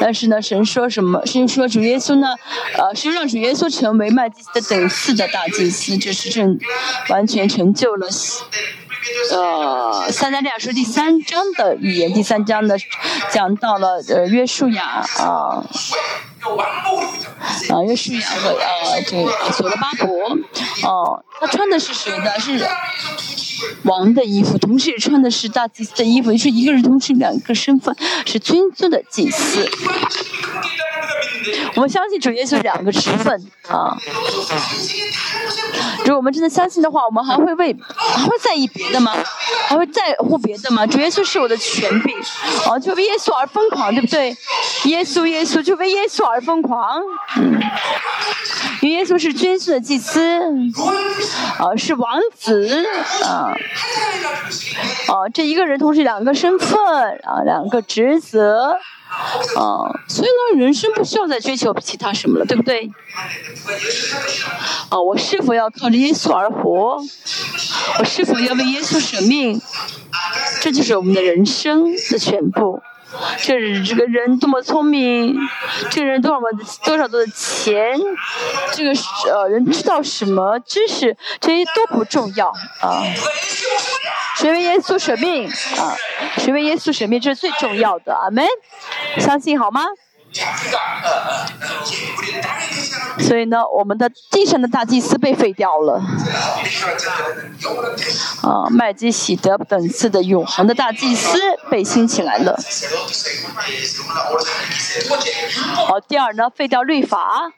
[0.00, 1.24] 但是呢，神说什么？
[1.26, 2.28] 神说主耶稣呢？
[2.76, 6.58] 呃，神让主耶稣成为麦基的等次的大祭司，就是正
[7.08, 8.08] 完全成就了。
[9.30, 12.74] 呃，三加利亚书第三章的语言，第三章呢
[13.32, 15.64] 讲到了呃约书亚啊
[17.70, 20.08] 啊约书亚和呃这个所罗巴伯
[20.88, 22.38] 哦，他穿的是谁的？
[22.40, 22.66] 是。
[23.82, 27.92] 王的衣服，同时也穿的是大祭司的衣服，就是一个人同时两个身份，
[28.24, 29.68] 是君尊的祭司。
[31.74, 33.34] 我们相信主耶稣两个职份
[33.68, 33.96] 啊。
[36.00, 39.12] 如果我们真的相信的话，我们还会为还会在意别的吗？
[39.66, 40.86] 还会在乎别的吗？
[40.86, 42.16] 主耶稣是我的权柄，
[42.66, 44.34] 啊，就为耶稣而疯狂，对不对？
[44.84, 47.00] 耶稣，耶稣，就为耶稣而疯狂。
[47.36, 47.60] 嗯，
[48.80, 50.40] 因为耶稣是君尊的祭司，
[51.58, 52.86] 啊，是王子，
[53.24, 53.52] 啊，
[55.08, 56.78] 啊，这一个人同时两个身份，
[57.24, 58.78] 啊，两个职责。
[59.56, 62.90] 啊，所以呢，人生不需要再追求其他什么了，对不对？
[64.90, 66.98] 啊，我是否要靠着耶稣而活？
[67.98, 69.60] 我是否要为耶稣舍命？
[70.60, 72.80] 这就是我们的人生的全部。
[73.38, 75.34] 这这个人多么聪明，
[75.90, 76.46] 这个人多少么
[76.84, 77.98] 多少多的钱，
[78.74, 78.92] 这个
[79.32, 83.02] 呃人知道什么知识，这些都不重要啊。
[84.38, 85.96] 谁为耶稣舍命啊？
[86.36, 88.14] 谁为耶稣舍命，这是最重要的。
[88.14, 88.46] 阿门，
[89.18, 89.82] 相信好吗？
[93.18, 96.00] 所以呢，我们的地上的大祭司被废掉了。
[98.42, 102.56] 啊，麦基喜德等次的永恒的大祭司被兴起来了。
[105.88, 107.50] 好，第二呢，废掉律法。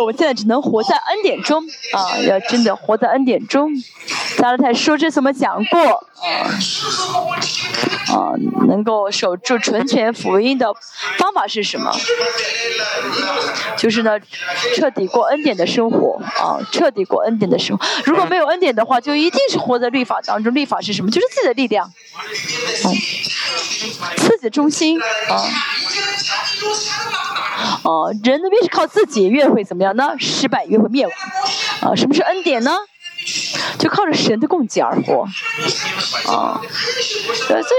[0.00, 2.18] 我们现在只能活在恩典中啊！
[2.18, 3.70] 要真的活在恩典中。
[4.36, 6.52] 加拉太书这次我们讲过啊？
[8.12, 8.32] 啊，
[8.68, 10.74] 能够守住纯全福音的
[11.18, 11.90] 方法是什么？
[13.76, 14.18] 就是呢，
[14.76, 16.58] 彻底过恩典的生活啊！
[16.70, 17.86] 彻底过恩典的生活。
[18.04, 20.54] 如果没有恩典的话，就一定是活在律法当中。
[20.54, 21.10] 律法是什么？
[21.10, 21.90] 就是自己的力量，
[22.84, 22.92] 嗯，
[24.16, 25.44] 自己的中心啊。
[27.84, 30.14] 哦，人越是靠自己，越会怎么样呢？
[30.18, 31.14] 失败，越会灭亡。
[31.80, 32.76] 啊，什么是恩典呢？
[33.78, 35.22] 就靠着神的供给而活。
[36.30, 36.60] 啊，
[37.48, 37.76] 呃，所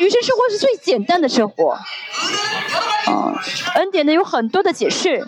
[0.00, 1.72] 以，余生生活是最简单的生活。
[3.06, 3.34] 啊，
[3.76, 5.24] 恩典呢有很多的解释，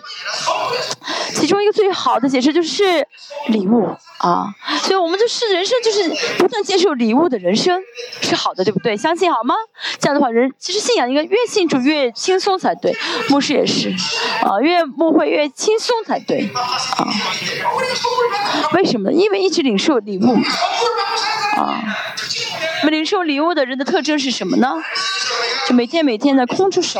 [1.35, 3.07] 其中一个最好的解释就是
[3.47, 3.95] 礼物。
[4.17, 4.47] 啊，
[4.81, 6.09] 所以我们就是人生，就是
[6.39, 7.79] 不断接受礼物的人生，
[8.19, 8.97] 是好的，对不对？
[8.97, 9.53] 相信好吗？
[9.99, 12.97] 这样的话，人其实信仰应该越信主越轻松才对。
[13.29, 13.93] 牧师也是，
[14.41, 16.49] 啊，越牧会越轻松才对。
[16.51, 17.05] 啊，
[18.73, 19.15] 为什么呢？
[19.15, 20.35] 因为一直去领受礼物。
[21.57, 21.81] 啊，
[22.81, 24.71] 那么领受礼物的人的特征是什么呢？
[25.67, 26.99] 就每天每天的空出手。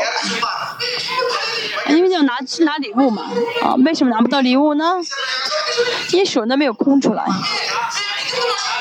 [1.90, 3.30] 因为要拿去拿礼物嘛，
[3.62, 4.96] 啊，为什么拿不到礼物呢？
[6.12, 7.24] 因为手呢没有空出来。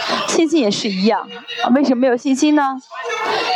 [0.29, 1.21] 信心也是一样，
[1.65, 2.63] 啊，为什么没有信心呢？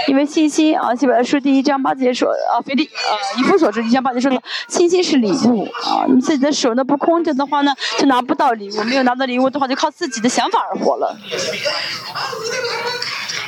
[0.09, 11.17] 因为信心啊，基本上说第一章八节说啊，腓力啊，以弗所说一章八节说的，信心是礼物啊，你自己的手呢不空着的话呢，就拿不到礼物，没有拿到礼物的话，就靠自己的想法而活了。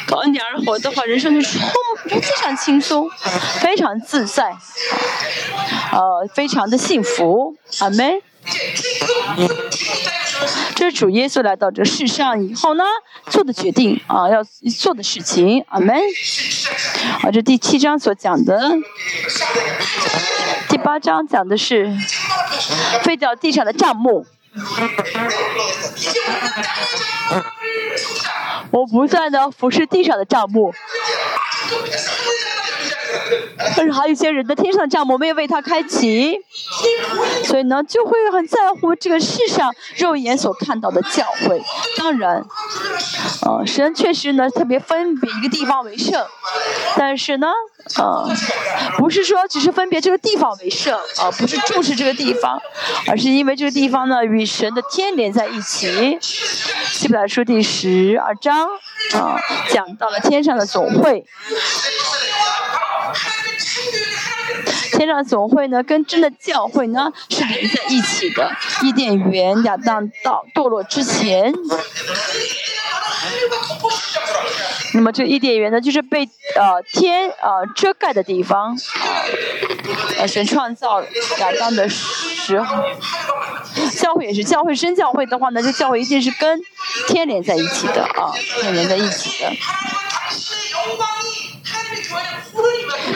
[0.07, 1.61] 靠恩典而活的话，人生就充
[2.05, 3.09] 非常轻松，
[3.61, 4.55] 非常自在，
[5.93, 8.21] 呃，非常的幸福，阿门。
[10.75, 12.85] 这是主耶稣来到这世上以后呢，
[13.27, 14.43] 做的决定啊，要
[14.79, 15.97] 做的事情，阿门。
[17.23, 18.61] 啊，这第七章所讲的，
[20.69, 21.97] 第八章讲的是
[23.03, 24.27] 废掉地上的账目。
[28.71, 30.73] 我不断的俯视地上的账目，
[33.77, 36.39] 但是还有一些人的天上的账目没有为他开启，
[37.45, 41.63] 所以呢就会很在乎这个世上肉眼所看到的教会。
[41.97, 42.45] 当然，
[43.47, 46.25] 呃，神确实呢特别分别一个地方为圣，
[46.97, 47.49] 但是呢。
[47.97, 48.23] 啊，
[48.97, 52.57] 不是说只是分别这个地方为圣啊，不是重视这个地方，
[53.09, 56.17] 而是因为这个地方呢与神的天连在一起。
[56.21, 58.69] 希伯来书第十二章
[59.15, 59.37] 啊，
[59.69, 61.25] 讲到了天上的总会，
[64.93, 68.51] 天上总会呢跟真的教会呢是连在一起的。
[68.83, 71.53] 伊甸园亚当到堕落之前。
[74.95, 78.77] 那么这伊甸园呢，就是被呃天呃遮盖的地方，
[80.19, 82.85] 呃神创造亚当的时候，
[83.99, 86.61] 教会也是教会生教会的话呢，这教会一定是跟
[87.09, 89.51] 天连在一起的啊，天连在一起的。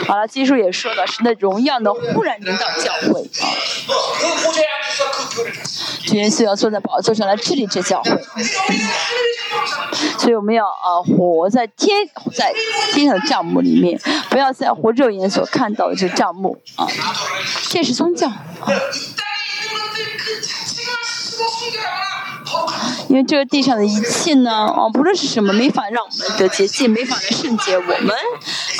[0.07, 3.45] 好了，技术也说了，神的荣耀呢忽然临到教会啊，
[6.13, 8.11] 耶稣要坐在宝座上来治理这教会。
[10.17, 12.53] 所以我们要啊活在天在
[12.93, 13.99] 天上的账目里面，
[14.29, 16.87] 不要在活肉眼所看到的这账目啊，
[17.69, 18.35] 这是宗教啊。
[23.09, 28.15] 因为这个地上的一切呢，哦，不论是什么，没法让我们的洁净，没法来圣洁我们，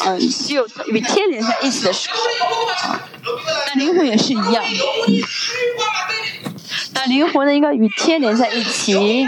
[0.05, 2.99] 嗯，只有与天连在一起的时候，啊，
[3.67, 4.63] 但灵魂也是一样，
[6.93, 9.25] 但灵魂呢，应该与天连在一起，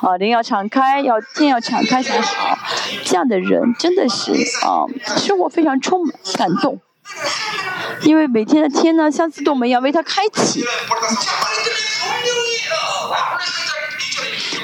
[0.00, 2.58] 啊，灵要敞开，要天要敞开才好，
[3.04, 4.32] 这样的人真的是
[4.64, 6.80] 啊，生活非常充满感动。
[8.02, 10.64] 因为每天的天呢，像自动门一样为他开启。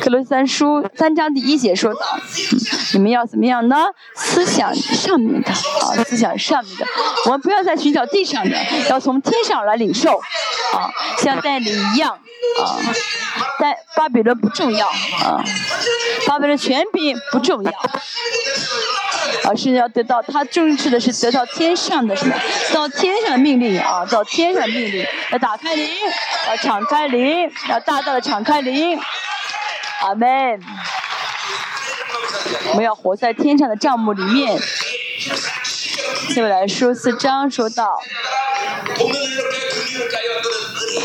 [0.01, 2.01] 克罗三书三章第一节说道
[2.95, 3.87] ：“你们要怎么样呢？
[4.15, 6.87] 思想上面的啊，思想上面的，
[7.25, 8.57] 我们不要再寻找地上的，
[8.91, 10.19] 要从天上来领受
[10.75, 12.79] 啊，像带领一样啊。
[13.59, 15.43] 但巴比伦不重要啊，
[16.27, 17.73] 巴比伦权柄不重要。”
[19.45, 22.35] 而是要得到他重视的是得到天上的什么？
[22.73, 25.89] 到天上的命令啊，到天上的命令，要打开灵，
[26.49, 28.99] 要敞开灵，要大大的敞开灵。
[30.01, 30.61] 阿门。
[32.71, 34.59] 我们要活在天上的账目里面。
[36.31, 37.99] 下面来说四章说到，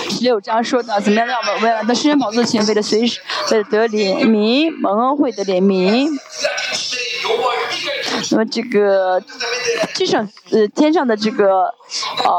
[0.09, 3.21] 十六章说到怎么样让我们未来的圣人宝座前为了随时
[3.51, 6.09] 为了得怜悯蒙恩惠的怜悯。
[8.31, 9.21] 那么这个
[9.95, 11.73] 地上呃天上的这个
[12.23, 12.33] 呃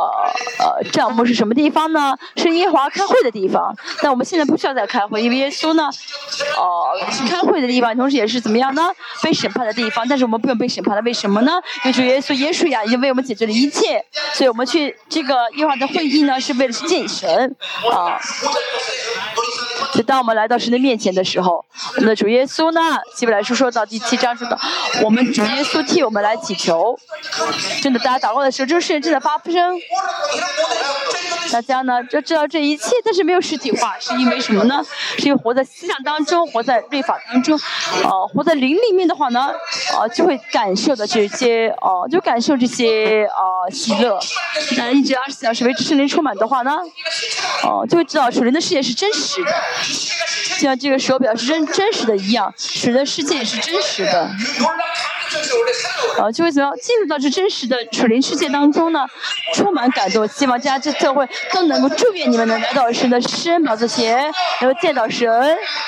[0.58, 2.16] 呃帐幕是什么地方呢？
[2.36, 3.74] 是耶和华开会的地方。
[4.02, 5.88] 但我们现在不需要再开会，因为耶稣呢，
[6.56, 8.90] 呃是开会的地方，同时也是怎么样呢？
[9.22, 10.06] 被审判的地方。
[10.08, 11.52] 但是我们不用被审判了，为什么呢？
[11.84, 17.56] 因为主耶稣耶稣呀已经为我们解决了一切，所以我们去这个耶和华的会议呢，是为了去见神
[17.92, 18.18] 啊。
[19.94, 21.64] 就当我们来到神的面前的时候，
[21.96, 22.80] 我们的主耶稣呢，
[23.16, 24.58] 希伯来书说到第七章说到，
[25.02, 26.98] 我们主耶稣替我们来祈求，
[27.82, 29.78] 真的，大家祷告的时候，这个事情正在发生。
[31.52, 34.84] 大家呢就知道这一切，但是没有实体化，是因为什么呢？
[35.18, 37.56] 是因为活在思想当中，活在律法当中，
[38.02, 39.52] 呃，活在灵里面的话呢，
[39.96, 44.18] 呃，就会感受的这些，呃，就感受这些，呃，喜乐。
[44.76, 46.72] 那一直二十四小时为圣灵充满的话呢，
[47.62, 49.52] 哦，就会知道属灵的世界是真实的。
[50.58, 54.30] 像这个手表是真真实的一样，使得世界也是真实的。
[56.18, 59.04] 啊，就会怎么样进入到这真实的属灵世界当中呢？
[59.54, 65.28] 充满感动，希望大家这次会都能够祝愿你们能来到神的施恩宝座前，能够见到神，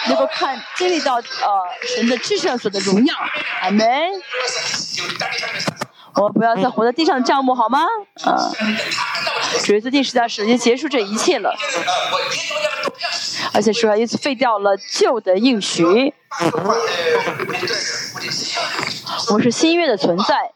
[0.08, 1.22] 能够看经历到呃
[1.96, 3.14] 神的至圣所的荣耀。
[3.62, 3.88] 阿门。
[6.16, 7.80] 我不要再活在地上的账目，好吗？
[8.24, 8.50] 啊，
[9.64, 11.54] 主耶稣定时在时间结束这一切了，
[13.52, 15.84] 而且说耶稣废掉了旧的应许。
[19.28, 20.52] 我们是新约的存在。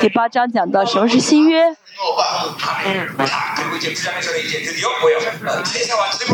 [0.00, 1.76] 第八章讲到什么是新约。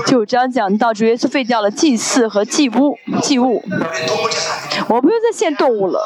[0.06, 3.64] 九章讲到主耶稣废掉了祭祀和祭物，祭物。
[4.88, 6.00] 我不用再献动物了，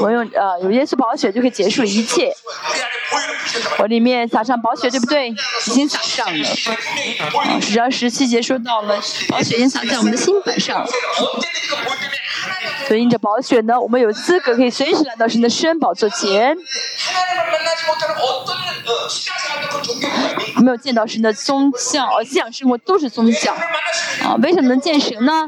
[0.00, 2.32] 我用呃有耶稣宝血就可以结束一切。
[3.78, 5.28] 我里面撒上宝血，对不对？
[5.30, 6.44] 已经撒上了。
[7.60, 8.96] 十章十七节说到了，
[9.28, 10.86] 宝血已经撒在我们的心板上。
[12.86, 16.56] 所以因着宝血呢，我们有资格可以随时来到神的圣宝座前。
[20.62, 23.52] 没有见到神的宗教，而信仰生活都是宗教。
[24.22, 25.46] 啊，为什么能见神呢？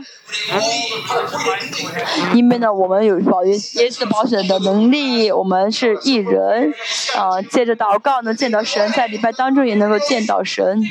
[2.34, 6.72] 因为呢，我们有保耶耶稣保险的能力，我们是艺人。
[7.16, 10.82] 啊，借着祷告能见到神，在礼拜当中也能够见到神。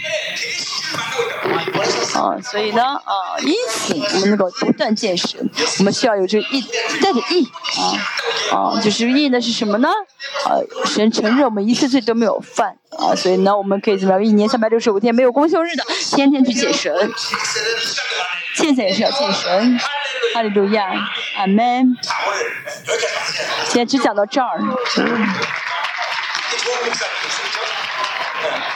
[2.15, 6.61] 啊，所以呢，啊，因此我们能够不断见神，我们需要有这个义，
[7.01, 7.47] 带着义，
[8.51, 9.89] 啊，啊，就是意呢是什么呢？
[10.45, 14.23] 啊，神承认我们一次罪都没有犯，啊，所以呢，我们可以怎么样？
[14.23, 15.83] 一年三百六十五天没有公休日的，
[16.15, 17.11] 天天去见神。
[18.55, 19.79] 倩倩也是要见神，
[20.33, 20.91] 哈利路亚，
[21.38, 21.95] 阿门。
[23.65, 24.59] 今天只讲到这儿。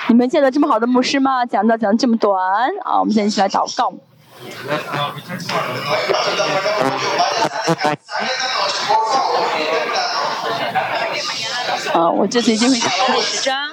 [0.08, 1.46] 你们见到这么好的牧师吗？
[1.46, 2.38] 讲到讲的这么短
[2.84, 3.00] 啊！
[3.00, 3.94] 我们现在一起来祷告。
[11.94, 13.70] 啊，我这次一定会讲完第十章。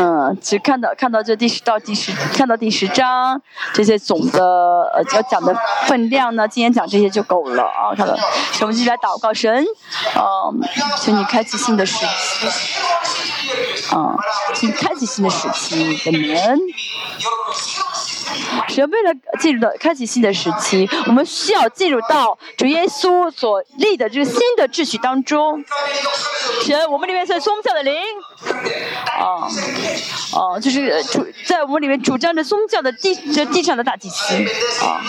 [0.00, 3.40] 嗯，只看到看到这第十到第十，看到第十章
[3.74, 4.40] 这些总的
[4.94, 5.52] 呃要讲的
[5.86, 7.92] 分量呢，今天讲这些就够了啊。
[7.96, 8.16] 看到，
[8.60, 9.64] 我们继续来祷告神，
[10.16, 10.60] 嗯，
[10.98, 12.46] 请你开启新的时期，
[13.90, 14.16] 啊，
[14.54, 16.58] 请开启新的时期的门。
[18.68, 25.64] 神为了进入到开启新的时期，我们需要进入到主耶稣所立的这个新的秩序当中。
[26.62, 27.94] 神，我们里面是宗教的灵，
[29.18, 29.48] 啊，
[30.38, 34.34] 啊，就是主在我们里面主张着宗教的地这地上的大祭司，
[34.84, 35.00] 啊。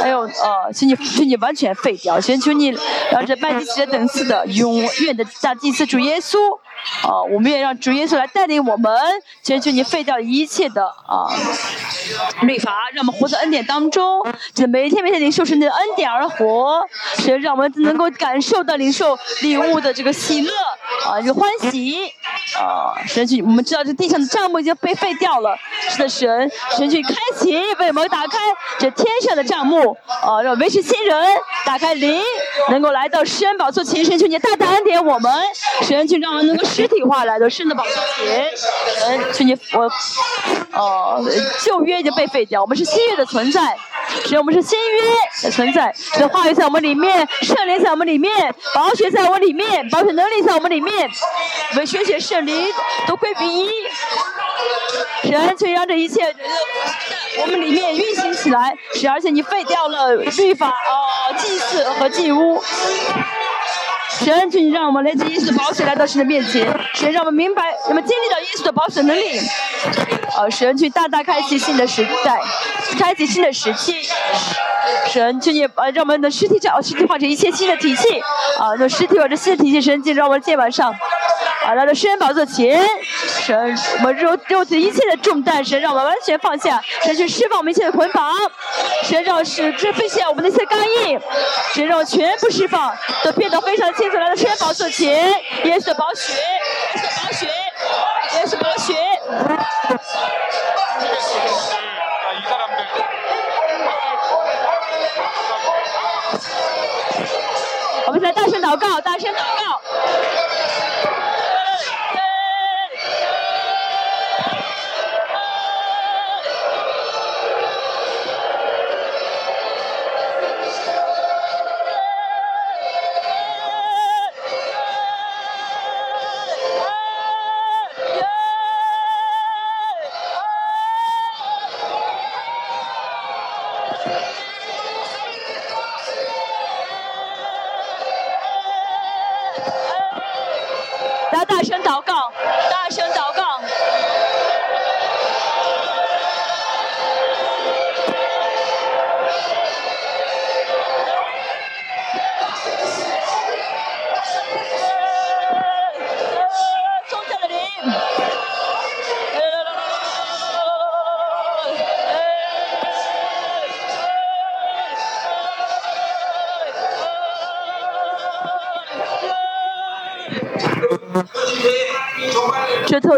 [0.00, 2.68] 还有呃，请你请你完全废掉，先求你
[3.10, 6.38] 让这麦基洗德等次的永远的大祭司主耶稣。
[7.02, 8.92] 啊，我们也让主耶稣来带领我们，
[9.42, 11.26] 求求你废掉一切的啊
[12.42, 14.22] 律法，让我们活在恩典当中，
[14.54, 16.84] 就每一天每天领受神的恩典而活，
[17.18, 20.52] 神让我们能够感受到领受礼物的这个喜乐
[21.06, 21.96] 啊，这个欢喜
[22.58, 25.56] 啊，神去，我们知道这地上的帐幕已经被废掉了，
[25.88, 28.38] 是的，神神去开启，为我们打开
[28.78, 31.26] 这天上的帐幕啊，让维持新人
[31.64, 32.22] 打开灵，
[32.70, 35.32] 能够来到施恩宝座前，神求你大大恩典我们，
[35.82, 36.64] 神去让我们能够。
[36.74, 38.50] 实体化来的圣的宝座前，
[39.06, 39.88] 嗯，请你我，
[40.72, 41.24] 哦，
[41.62, 43.76] 旧约已经被废掉，我们是新约的存在，
[44.24, 45.02] 所以我们是新约
[45.42, 51.08] 的存在，这话语在我们里面，圣灵在我们里面，宝血在我们里面，宝血能力在我们里面，
[51.70, 52.72] 我们宣写圣灵
[53.06, 53.70] 都归于一，
[55.30, 56.40] 神却让这一切在
[57.42, 62.60] 我们里面运行起来，是而且你废掉了律法啊，祭祀和祭屋。
[64.22, 66.66] 神，请让我们来自耶稣的宝血来到神的面前。
[66.94, 69.40] 神，让我们明白，我们经历到耶稣的宝血能力。
[70.36, 72.40] 呃，神，去大大开启新的时代，
[72.98, 73.96] 开启新的时期。
[75.08, 78.20] 神，请你呃，让我们的尸体呃，尸体化成一切新的体系。
[78.58, 80.94] 啊，那尸体化成新的体系，神，请让我们肩膀上。
[81.64, 82.86] 啊，来到施恩宝座前，
[83.44, 88.34] 神，我们肉肉体一切的重担，神让我们完全放下，神去释放我们一切的捆绑，
[89.02, 91.18] 神让使这分下我们的一些刚硬，
[91.72, 94.18] 神让我全部释放，都变得非常清楚。
[94.18, 95.30] 来到施恩宝座前，
[95.64, 96.34] 耶稣宝血，
[96.94, 97.48] 也是宝血，
[98.38, 98.94] 也是宝血。
[108.06, 109.80] 我们在大声祷告，大声祷告。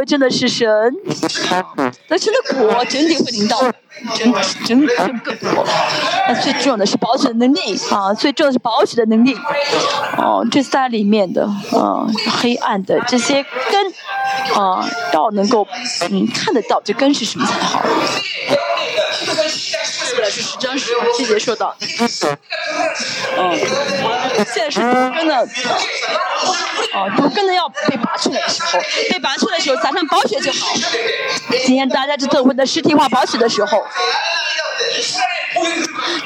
[0.06, 0.68] 真的是神，
[2.08, 3.60] 那神的果真的会领导，
[4.14, 4.32] 真
[4.64, 5.66] 真整个果。
[6.28, 9.36] 那最重要的是保险的能力啊，最重要是保险的能力。
[10.16, 12.06] 哦，这三里面的啊，
[12.40, 13.92] 黑暗的这些根
[14.54, 15.66] 啊，要能够
[16.10, 17.82] 嗯看得到这根是什么才好。
[19.24, 22.08] 现在是十章十细节说到，嗯，
[23.38, 23.58] 嗯
[24.52, 25.48] 现在是根的。
[26.94, 28.80] 哦，毒根呢要被拔出来的时候，
[29.10, 30.68] 被拔出来的时候撒上宝血就好。
[31.66, 33.84] 今天大家这做我的实体化宝血的时候，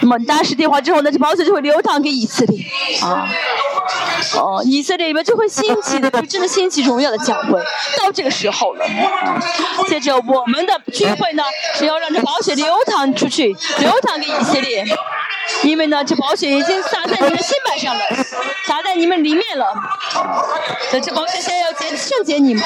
[0.00, 2.64] 那么大家实体化之后，那这宝血就会流淌给以色列
[3.02, 3.28] 啊。
[4.36, 7.60] 哦，以色列里面就会兴起的，就真的兴起荣耀的教会。
[7.96, 8.86] 到这个时候了，
[9.88, 11.42] 接着我们的聚会呢，
[11.74, 14.84] 是要让这宝血流淌出去，流淌给以色列。
[15.62, 18.02] 因为呢，这宝血已经洒在你们心板上了，
[18.66, 19.72] 洒在你们里面了。
[20.90, 22.64] 这这宝血现在要洁圣洁你们，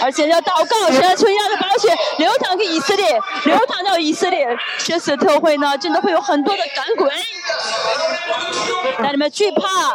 [0.00, 4.46] 而且要祷告，神求让的宝血流淌给以色列，流淌到以色列。
[4.78, 7.10] 这次特会呢，真的会有很多的赶鬼，
[8.98, 9.94] 让你们惧怕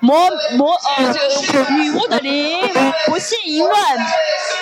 [0.00, 1.14] 魔魔呃
[1.70, 2.72] 女巫的灵，
[3.06, 3.98] 不信淫乱，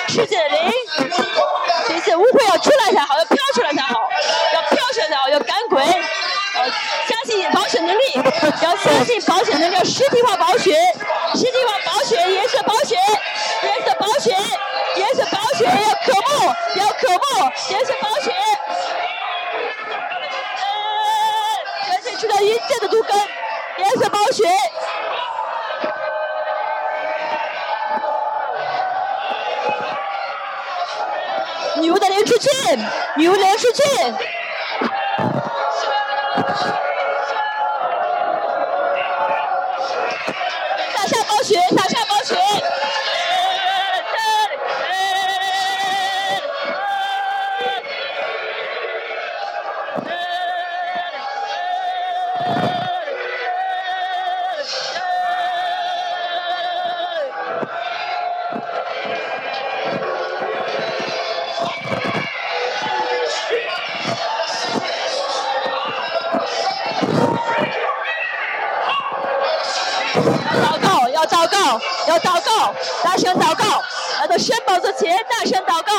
[0.08, 0.72] 世界的灵，
[1.86, 4.08] 这些污秽要出来才好，要飘出来才好。
[4.54, 6.64] 要飘出来才好，要赶鬼，要，
[7.06, 8.02] 相信保险能力，
[8.62, 10.74] 要相信保险能力，要实体化保险，
[11.34, 12.98] 实体化保险，颜色保险，
[13.62, 14.34] 颜色保险，
[14.96, 18.34] 颜色保险，要渴慕，要渴慕，颜色保险，
[20.56, 20.66] 呃，
[21.86, 23.14] 全身出了一切的毒根，
[23.78, 24.50] 颜色保险。
[31.80, 32.08] 女巫的。
[32.08, 32.48] 流出去，
[33.16, 33.82] 女巫流出去。
[72.08, 73.82] 要祷告，大声祷告，
[74.18, 75.92] 来到圣宝座前，大声祷告。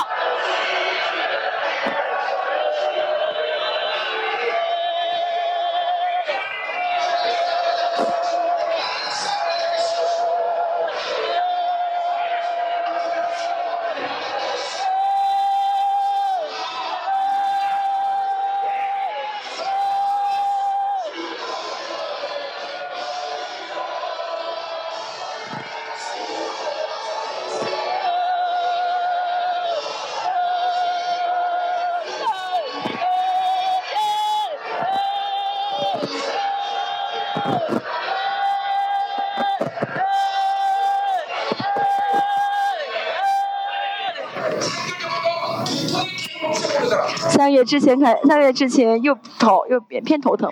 [47.63, 50.51] 之前看，三个月之前又头又偏头疼，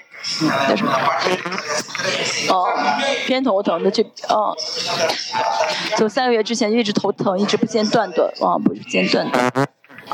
[0.70, 0.92] 叫什么？
[2.50, 2.66] 哦，
[3.26, 4.56] 偏头疼的这哦，
[5.98, 9.67] 从三个月之前一直头疼，一直不间断的啊，不间断的。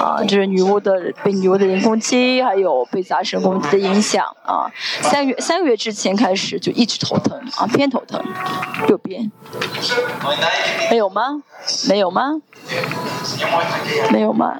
[0.04, 4.70] 啊，这是女巫的被女巫的人攻击，还有被杂神攻击的影响啊。
[5.02, 8.22] 三月三个月之前开始就一直头疼啊，偏头疼，
[8.90, 9.32] 右边。
[10.92, 11.42] 没有吗？
[11.88, 12.42] 没有吗？
[14.12, 14.60] 没有吗？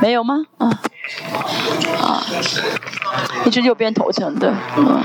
[0.00, 0.46] 没有吗？
[0.56, 0.80] 啊
[2.00, 2.22] 啊，
[3.44, 5.02] 一直右边头疼的，嗯。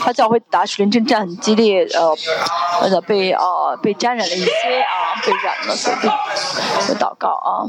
[0.00, 2.16] 他教会打属灵征战很激烈，呃，
[2.82, 3.42] 呃被啊
[3.82, 5.96] 被沾染了一些啊，被染了，所以
[6.88, 7.64] 就祷告啊，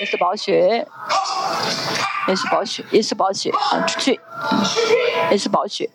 [0.00, 0.86] 也是宝血，
[2.26, 4.20] 也是宝血，也是宝血啊，出去，
[5.30, 5.90] 也是宝血。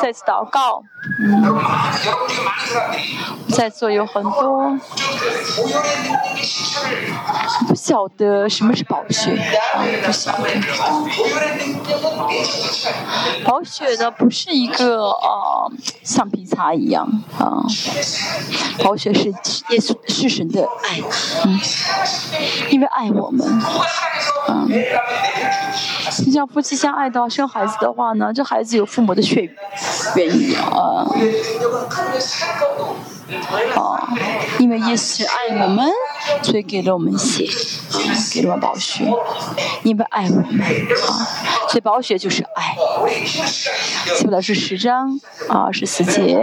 [0.00, 0.82] 再次祷告，
[1.20, 1.58] 嗯，
[3.50, 4.78] 在座有很多。
[7.68, 9.36] 不晓得什么是宝血，
[10.02, 10.48] 不晓得。
[13.44, 15.66] 宝血呢，不是一个啊
[16.02, 17.06] 橡皮擦一样
[17.38, 17.62] 啊，
[18.82, 21.00] 宝血是耶稣是神的爱，
[21.44, 21.60] 嗯，
[22.70, 23.46] 因为爱我们，
[24.48, 24.68] 嗯，
[26.26, 29.50] 你像夫妻相爱的生孩子的话呢，这孩子有父母的血
[30.16, 31.06] 缘一样啊。
[33.76, 34.08] 啊，
[34.58, 35.88] 因为耶稣爱我们，
[36.42, 37.44] 所以给了我们血，
[38.32, 39.04] 给了我们宝血，
[39.82, 41.26] 因为爱我们啊，
[41.68, 42.76] 所以宝血就是爱。
[44.16, 46.40] 记不得是十章啊，二十四节。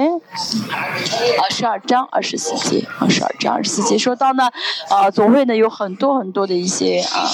[1.37, 2.85] 啊，十二章二十四节。
[2.99, 3.97] 啊，十二章二十四节。
[3.97, 4.49] 说到呢，
[4.89, 7.29] 啊，总会呢有很多很多的一些啊，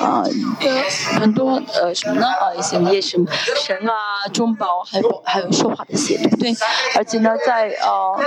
[0.00, 0.24] 啊，
[1.18, 2.26] 很多呃什么呢？
[2.26, 3.26] 啊一些夜神
[3.64, 6.54] 神啊中宝还有还有说话的血，对不对？
[6.94, 8.20] 而且呢在在呃，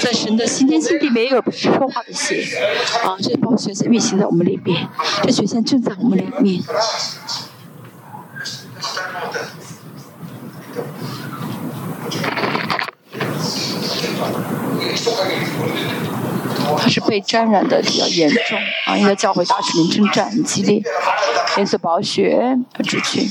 [0.00, 2.44] 在神的新天新地没有说话的血
[3.04, 4.88] 啊，这包血在运行在我们里面，
[5.22, 6.62] 这血线正在我们里面。
[16.76, 20.82] 他是被沾染的比较严重啊，因为教会大使命征战很激烈，
[21.56, 23.28] 颜色宝血要出去，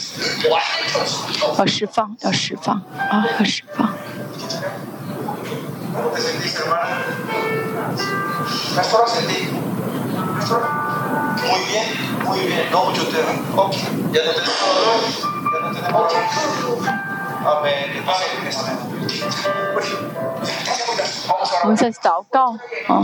[1.57, 3.93] 要释放，要释放啊，要释放。
[5.93, 7.05] ¿Cómo te sentís, hermana?
[8.75, 9.49] ¿Castro sentí?
[10.39, 10.61] ¿Castro?
[11.47, 12.71] Muy bien, muy bien.
[12.71, 13.19] No mucho te
[13.55, 13.73] Ok.
[14.11, 15.01] ¿Ya no tenemos dolor?
[15.53, 17.12] ¿Ya no tenemos dolor?
[21.63, 22.51] 我们在祷告，
[22.87, 23.03] 啊，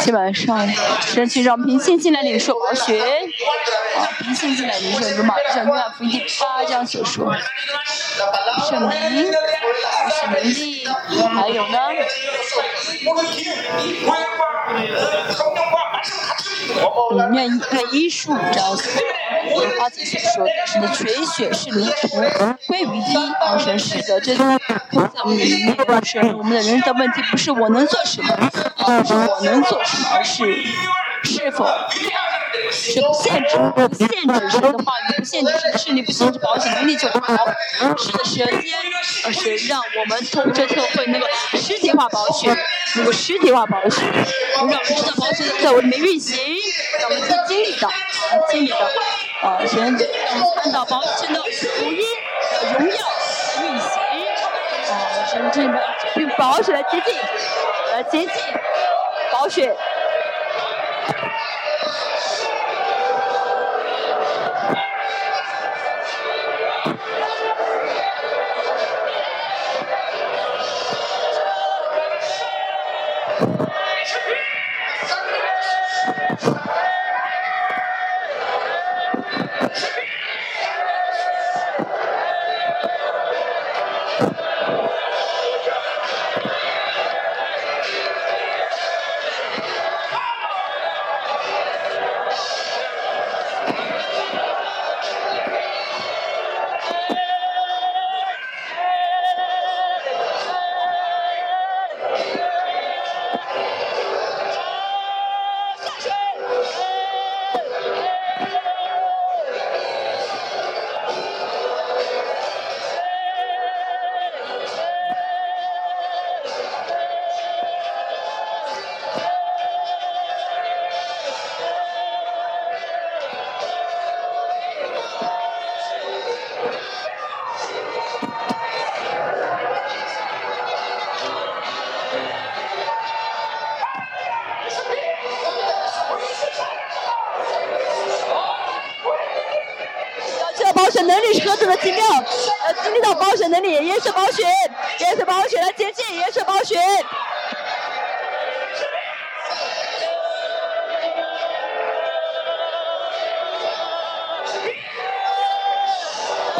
[0.00, 0.68] 今晚上
[1.00, 7.34] 神去让平信进来领受我学，啊，平信进来领受如马之上约翰福音八章所说，
[8.68, 9.32] 圣灵，
[10.12, 10.86] 神灵力，
[11.34, 11.78] 还有呢？
[17.12, 18.88] 嗯，愿愿医术这样子，
[19.78, 22.08] 花姐所说的，是的全血是灵图
[22.66, 24.58] 归于一，啊，神是的，这在
[25.24, 28.34] 我们里面是我们的人的问题，不是我能做什么，
[28.86, 30.62] 而，是我能做什么，而是
[31.24, 31.66] 是否。
[32.78, 37.20] 是不限制，不限制神的话语，不限制神的势力，不限制保险能力就好。
[37.96, 38.48] 是的，时间，
[39.26, 41.26] 而是让我们通这特会那个
[41.58, 42.56] 实体化保险，
[42.94, 44.04] 那个实体化保险，
[44.54, 46.38] 让我们知道保险在我里面运行，
[47.00, 47.90] 让我们去经历到，
[48.48, 48.76] 经历到，
[49.42, 49.96] 啊，先
[50.62, 51.98] 看到保险的福音
[52.52, 52.96] 的荣耀
[53.62, 54.00] 运行，
[54.88, 55.78] 啊，神这个
[56.16, 57.18] 用保险来接近，
[57.92, 58.30] 来接近
[59.32, 59.74] 保险。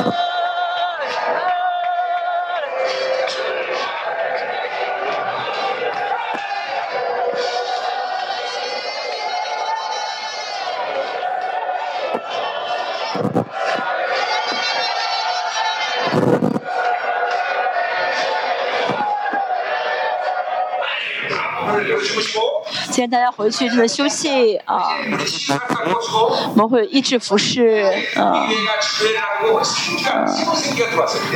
[0.07, 0.28] you
[22.99, 24.97] 今天大家回去就是休息啊，
[26.51, 27.85] 我们会一直服侍
[28.17, 28.45] 啊。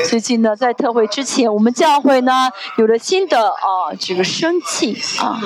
[0.09, 5.41] 最近呢，在特会之前，我们教会呢有了新的啊这个生气啊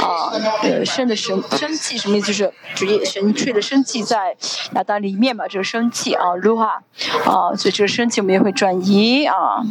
[0.00, 0.30] 啊
[0.62, 2.28] 呃生的生生气什么意思？
[2.28, 4.36] 就是主业神吹的生气在
[4.76, 6.80] 亚当里面嘛，这个生气啊如哈
[7.24, 9.64] 啊，所以这个生气我们也会转移啊。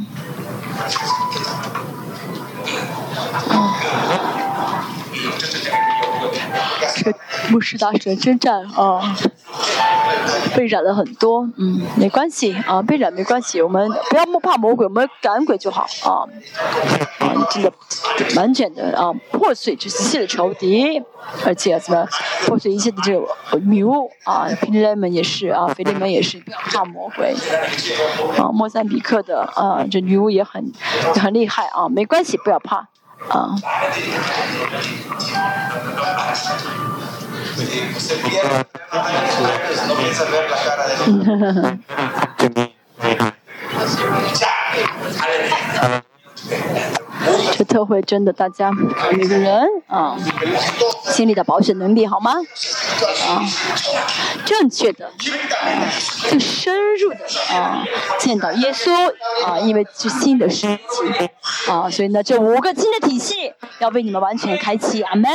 [7.07, 7.17] 这
[7.49, 9.15] 牧师大神征战啊，
[10.55, 16.27] 被染了很多，嗯，没关系啊，被染没关系，我们不要怕魔鬼，我们赶鬼就好啊，
[17.19, 17.71] 啊，真的
[18.35, 21.01] 完全的啊，破碎这一切的仇敌，
[21.45, 22.05] 而且怎么
[22.45, 27.33] 破碎一切的这个迷雾啊，腓利门也是啊，腓利门也是不要怕魔鬼，
[28.37, 30.69] 啊，莫桑比克的啊，这女巫也很
[31.15, 32.89] 很厉害啊，没关系，不要怕。
[33.29, 33.55] Ah.
[37.97, 38.65] Usted pierde,
[39.87, 40.95] no piensa ver la cara de
[47.57, 50.15] 这特惠真的，大家每个人啊，
[51.05, 52.33] 心里的保险能力好吗？
[53.27, 53.41] 啊，
[54.45, 55.11] 正确的，
[56.29, 57.17] 更深入的
[57.55, 57.83] 啊，
[58.19, 58.93] 见到耶稣
[59.43, 61.29] 啊，因为是新的世纪
[61.67, 65.31] 啊，所以呢，这五个新的体系要为你们完全开启，阿门。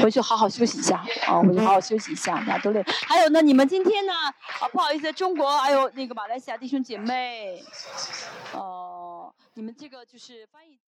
[0.00, 0.96] 回去好好休息一下
[1.26, 2.82] 啊，回去好好休息一下，大家都累。
[3.06, 4.12] 还有呢，你们今天呢？
[4.60, 7.62] 啊，不好意思，中国还有那个马来西亚弟兄姐妹，
[8.52, 9.01] 哦。
[9.54, 10.81] 你们这个就是翻译。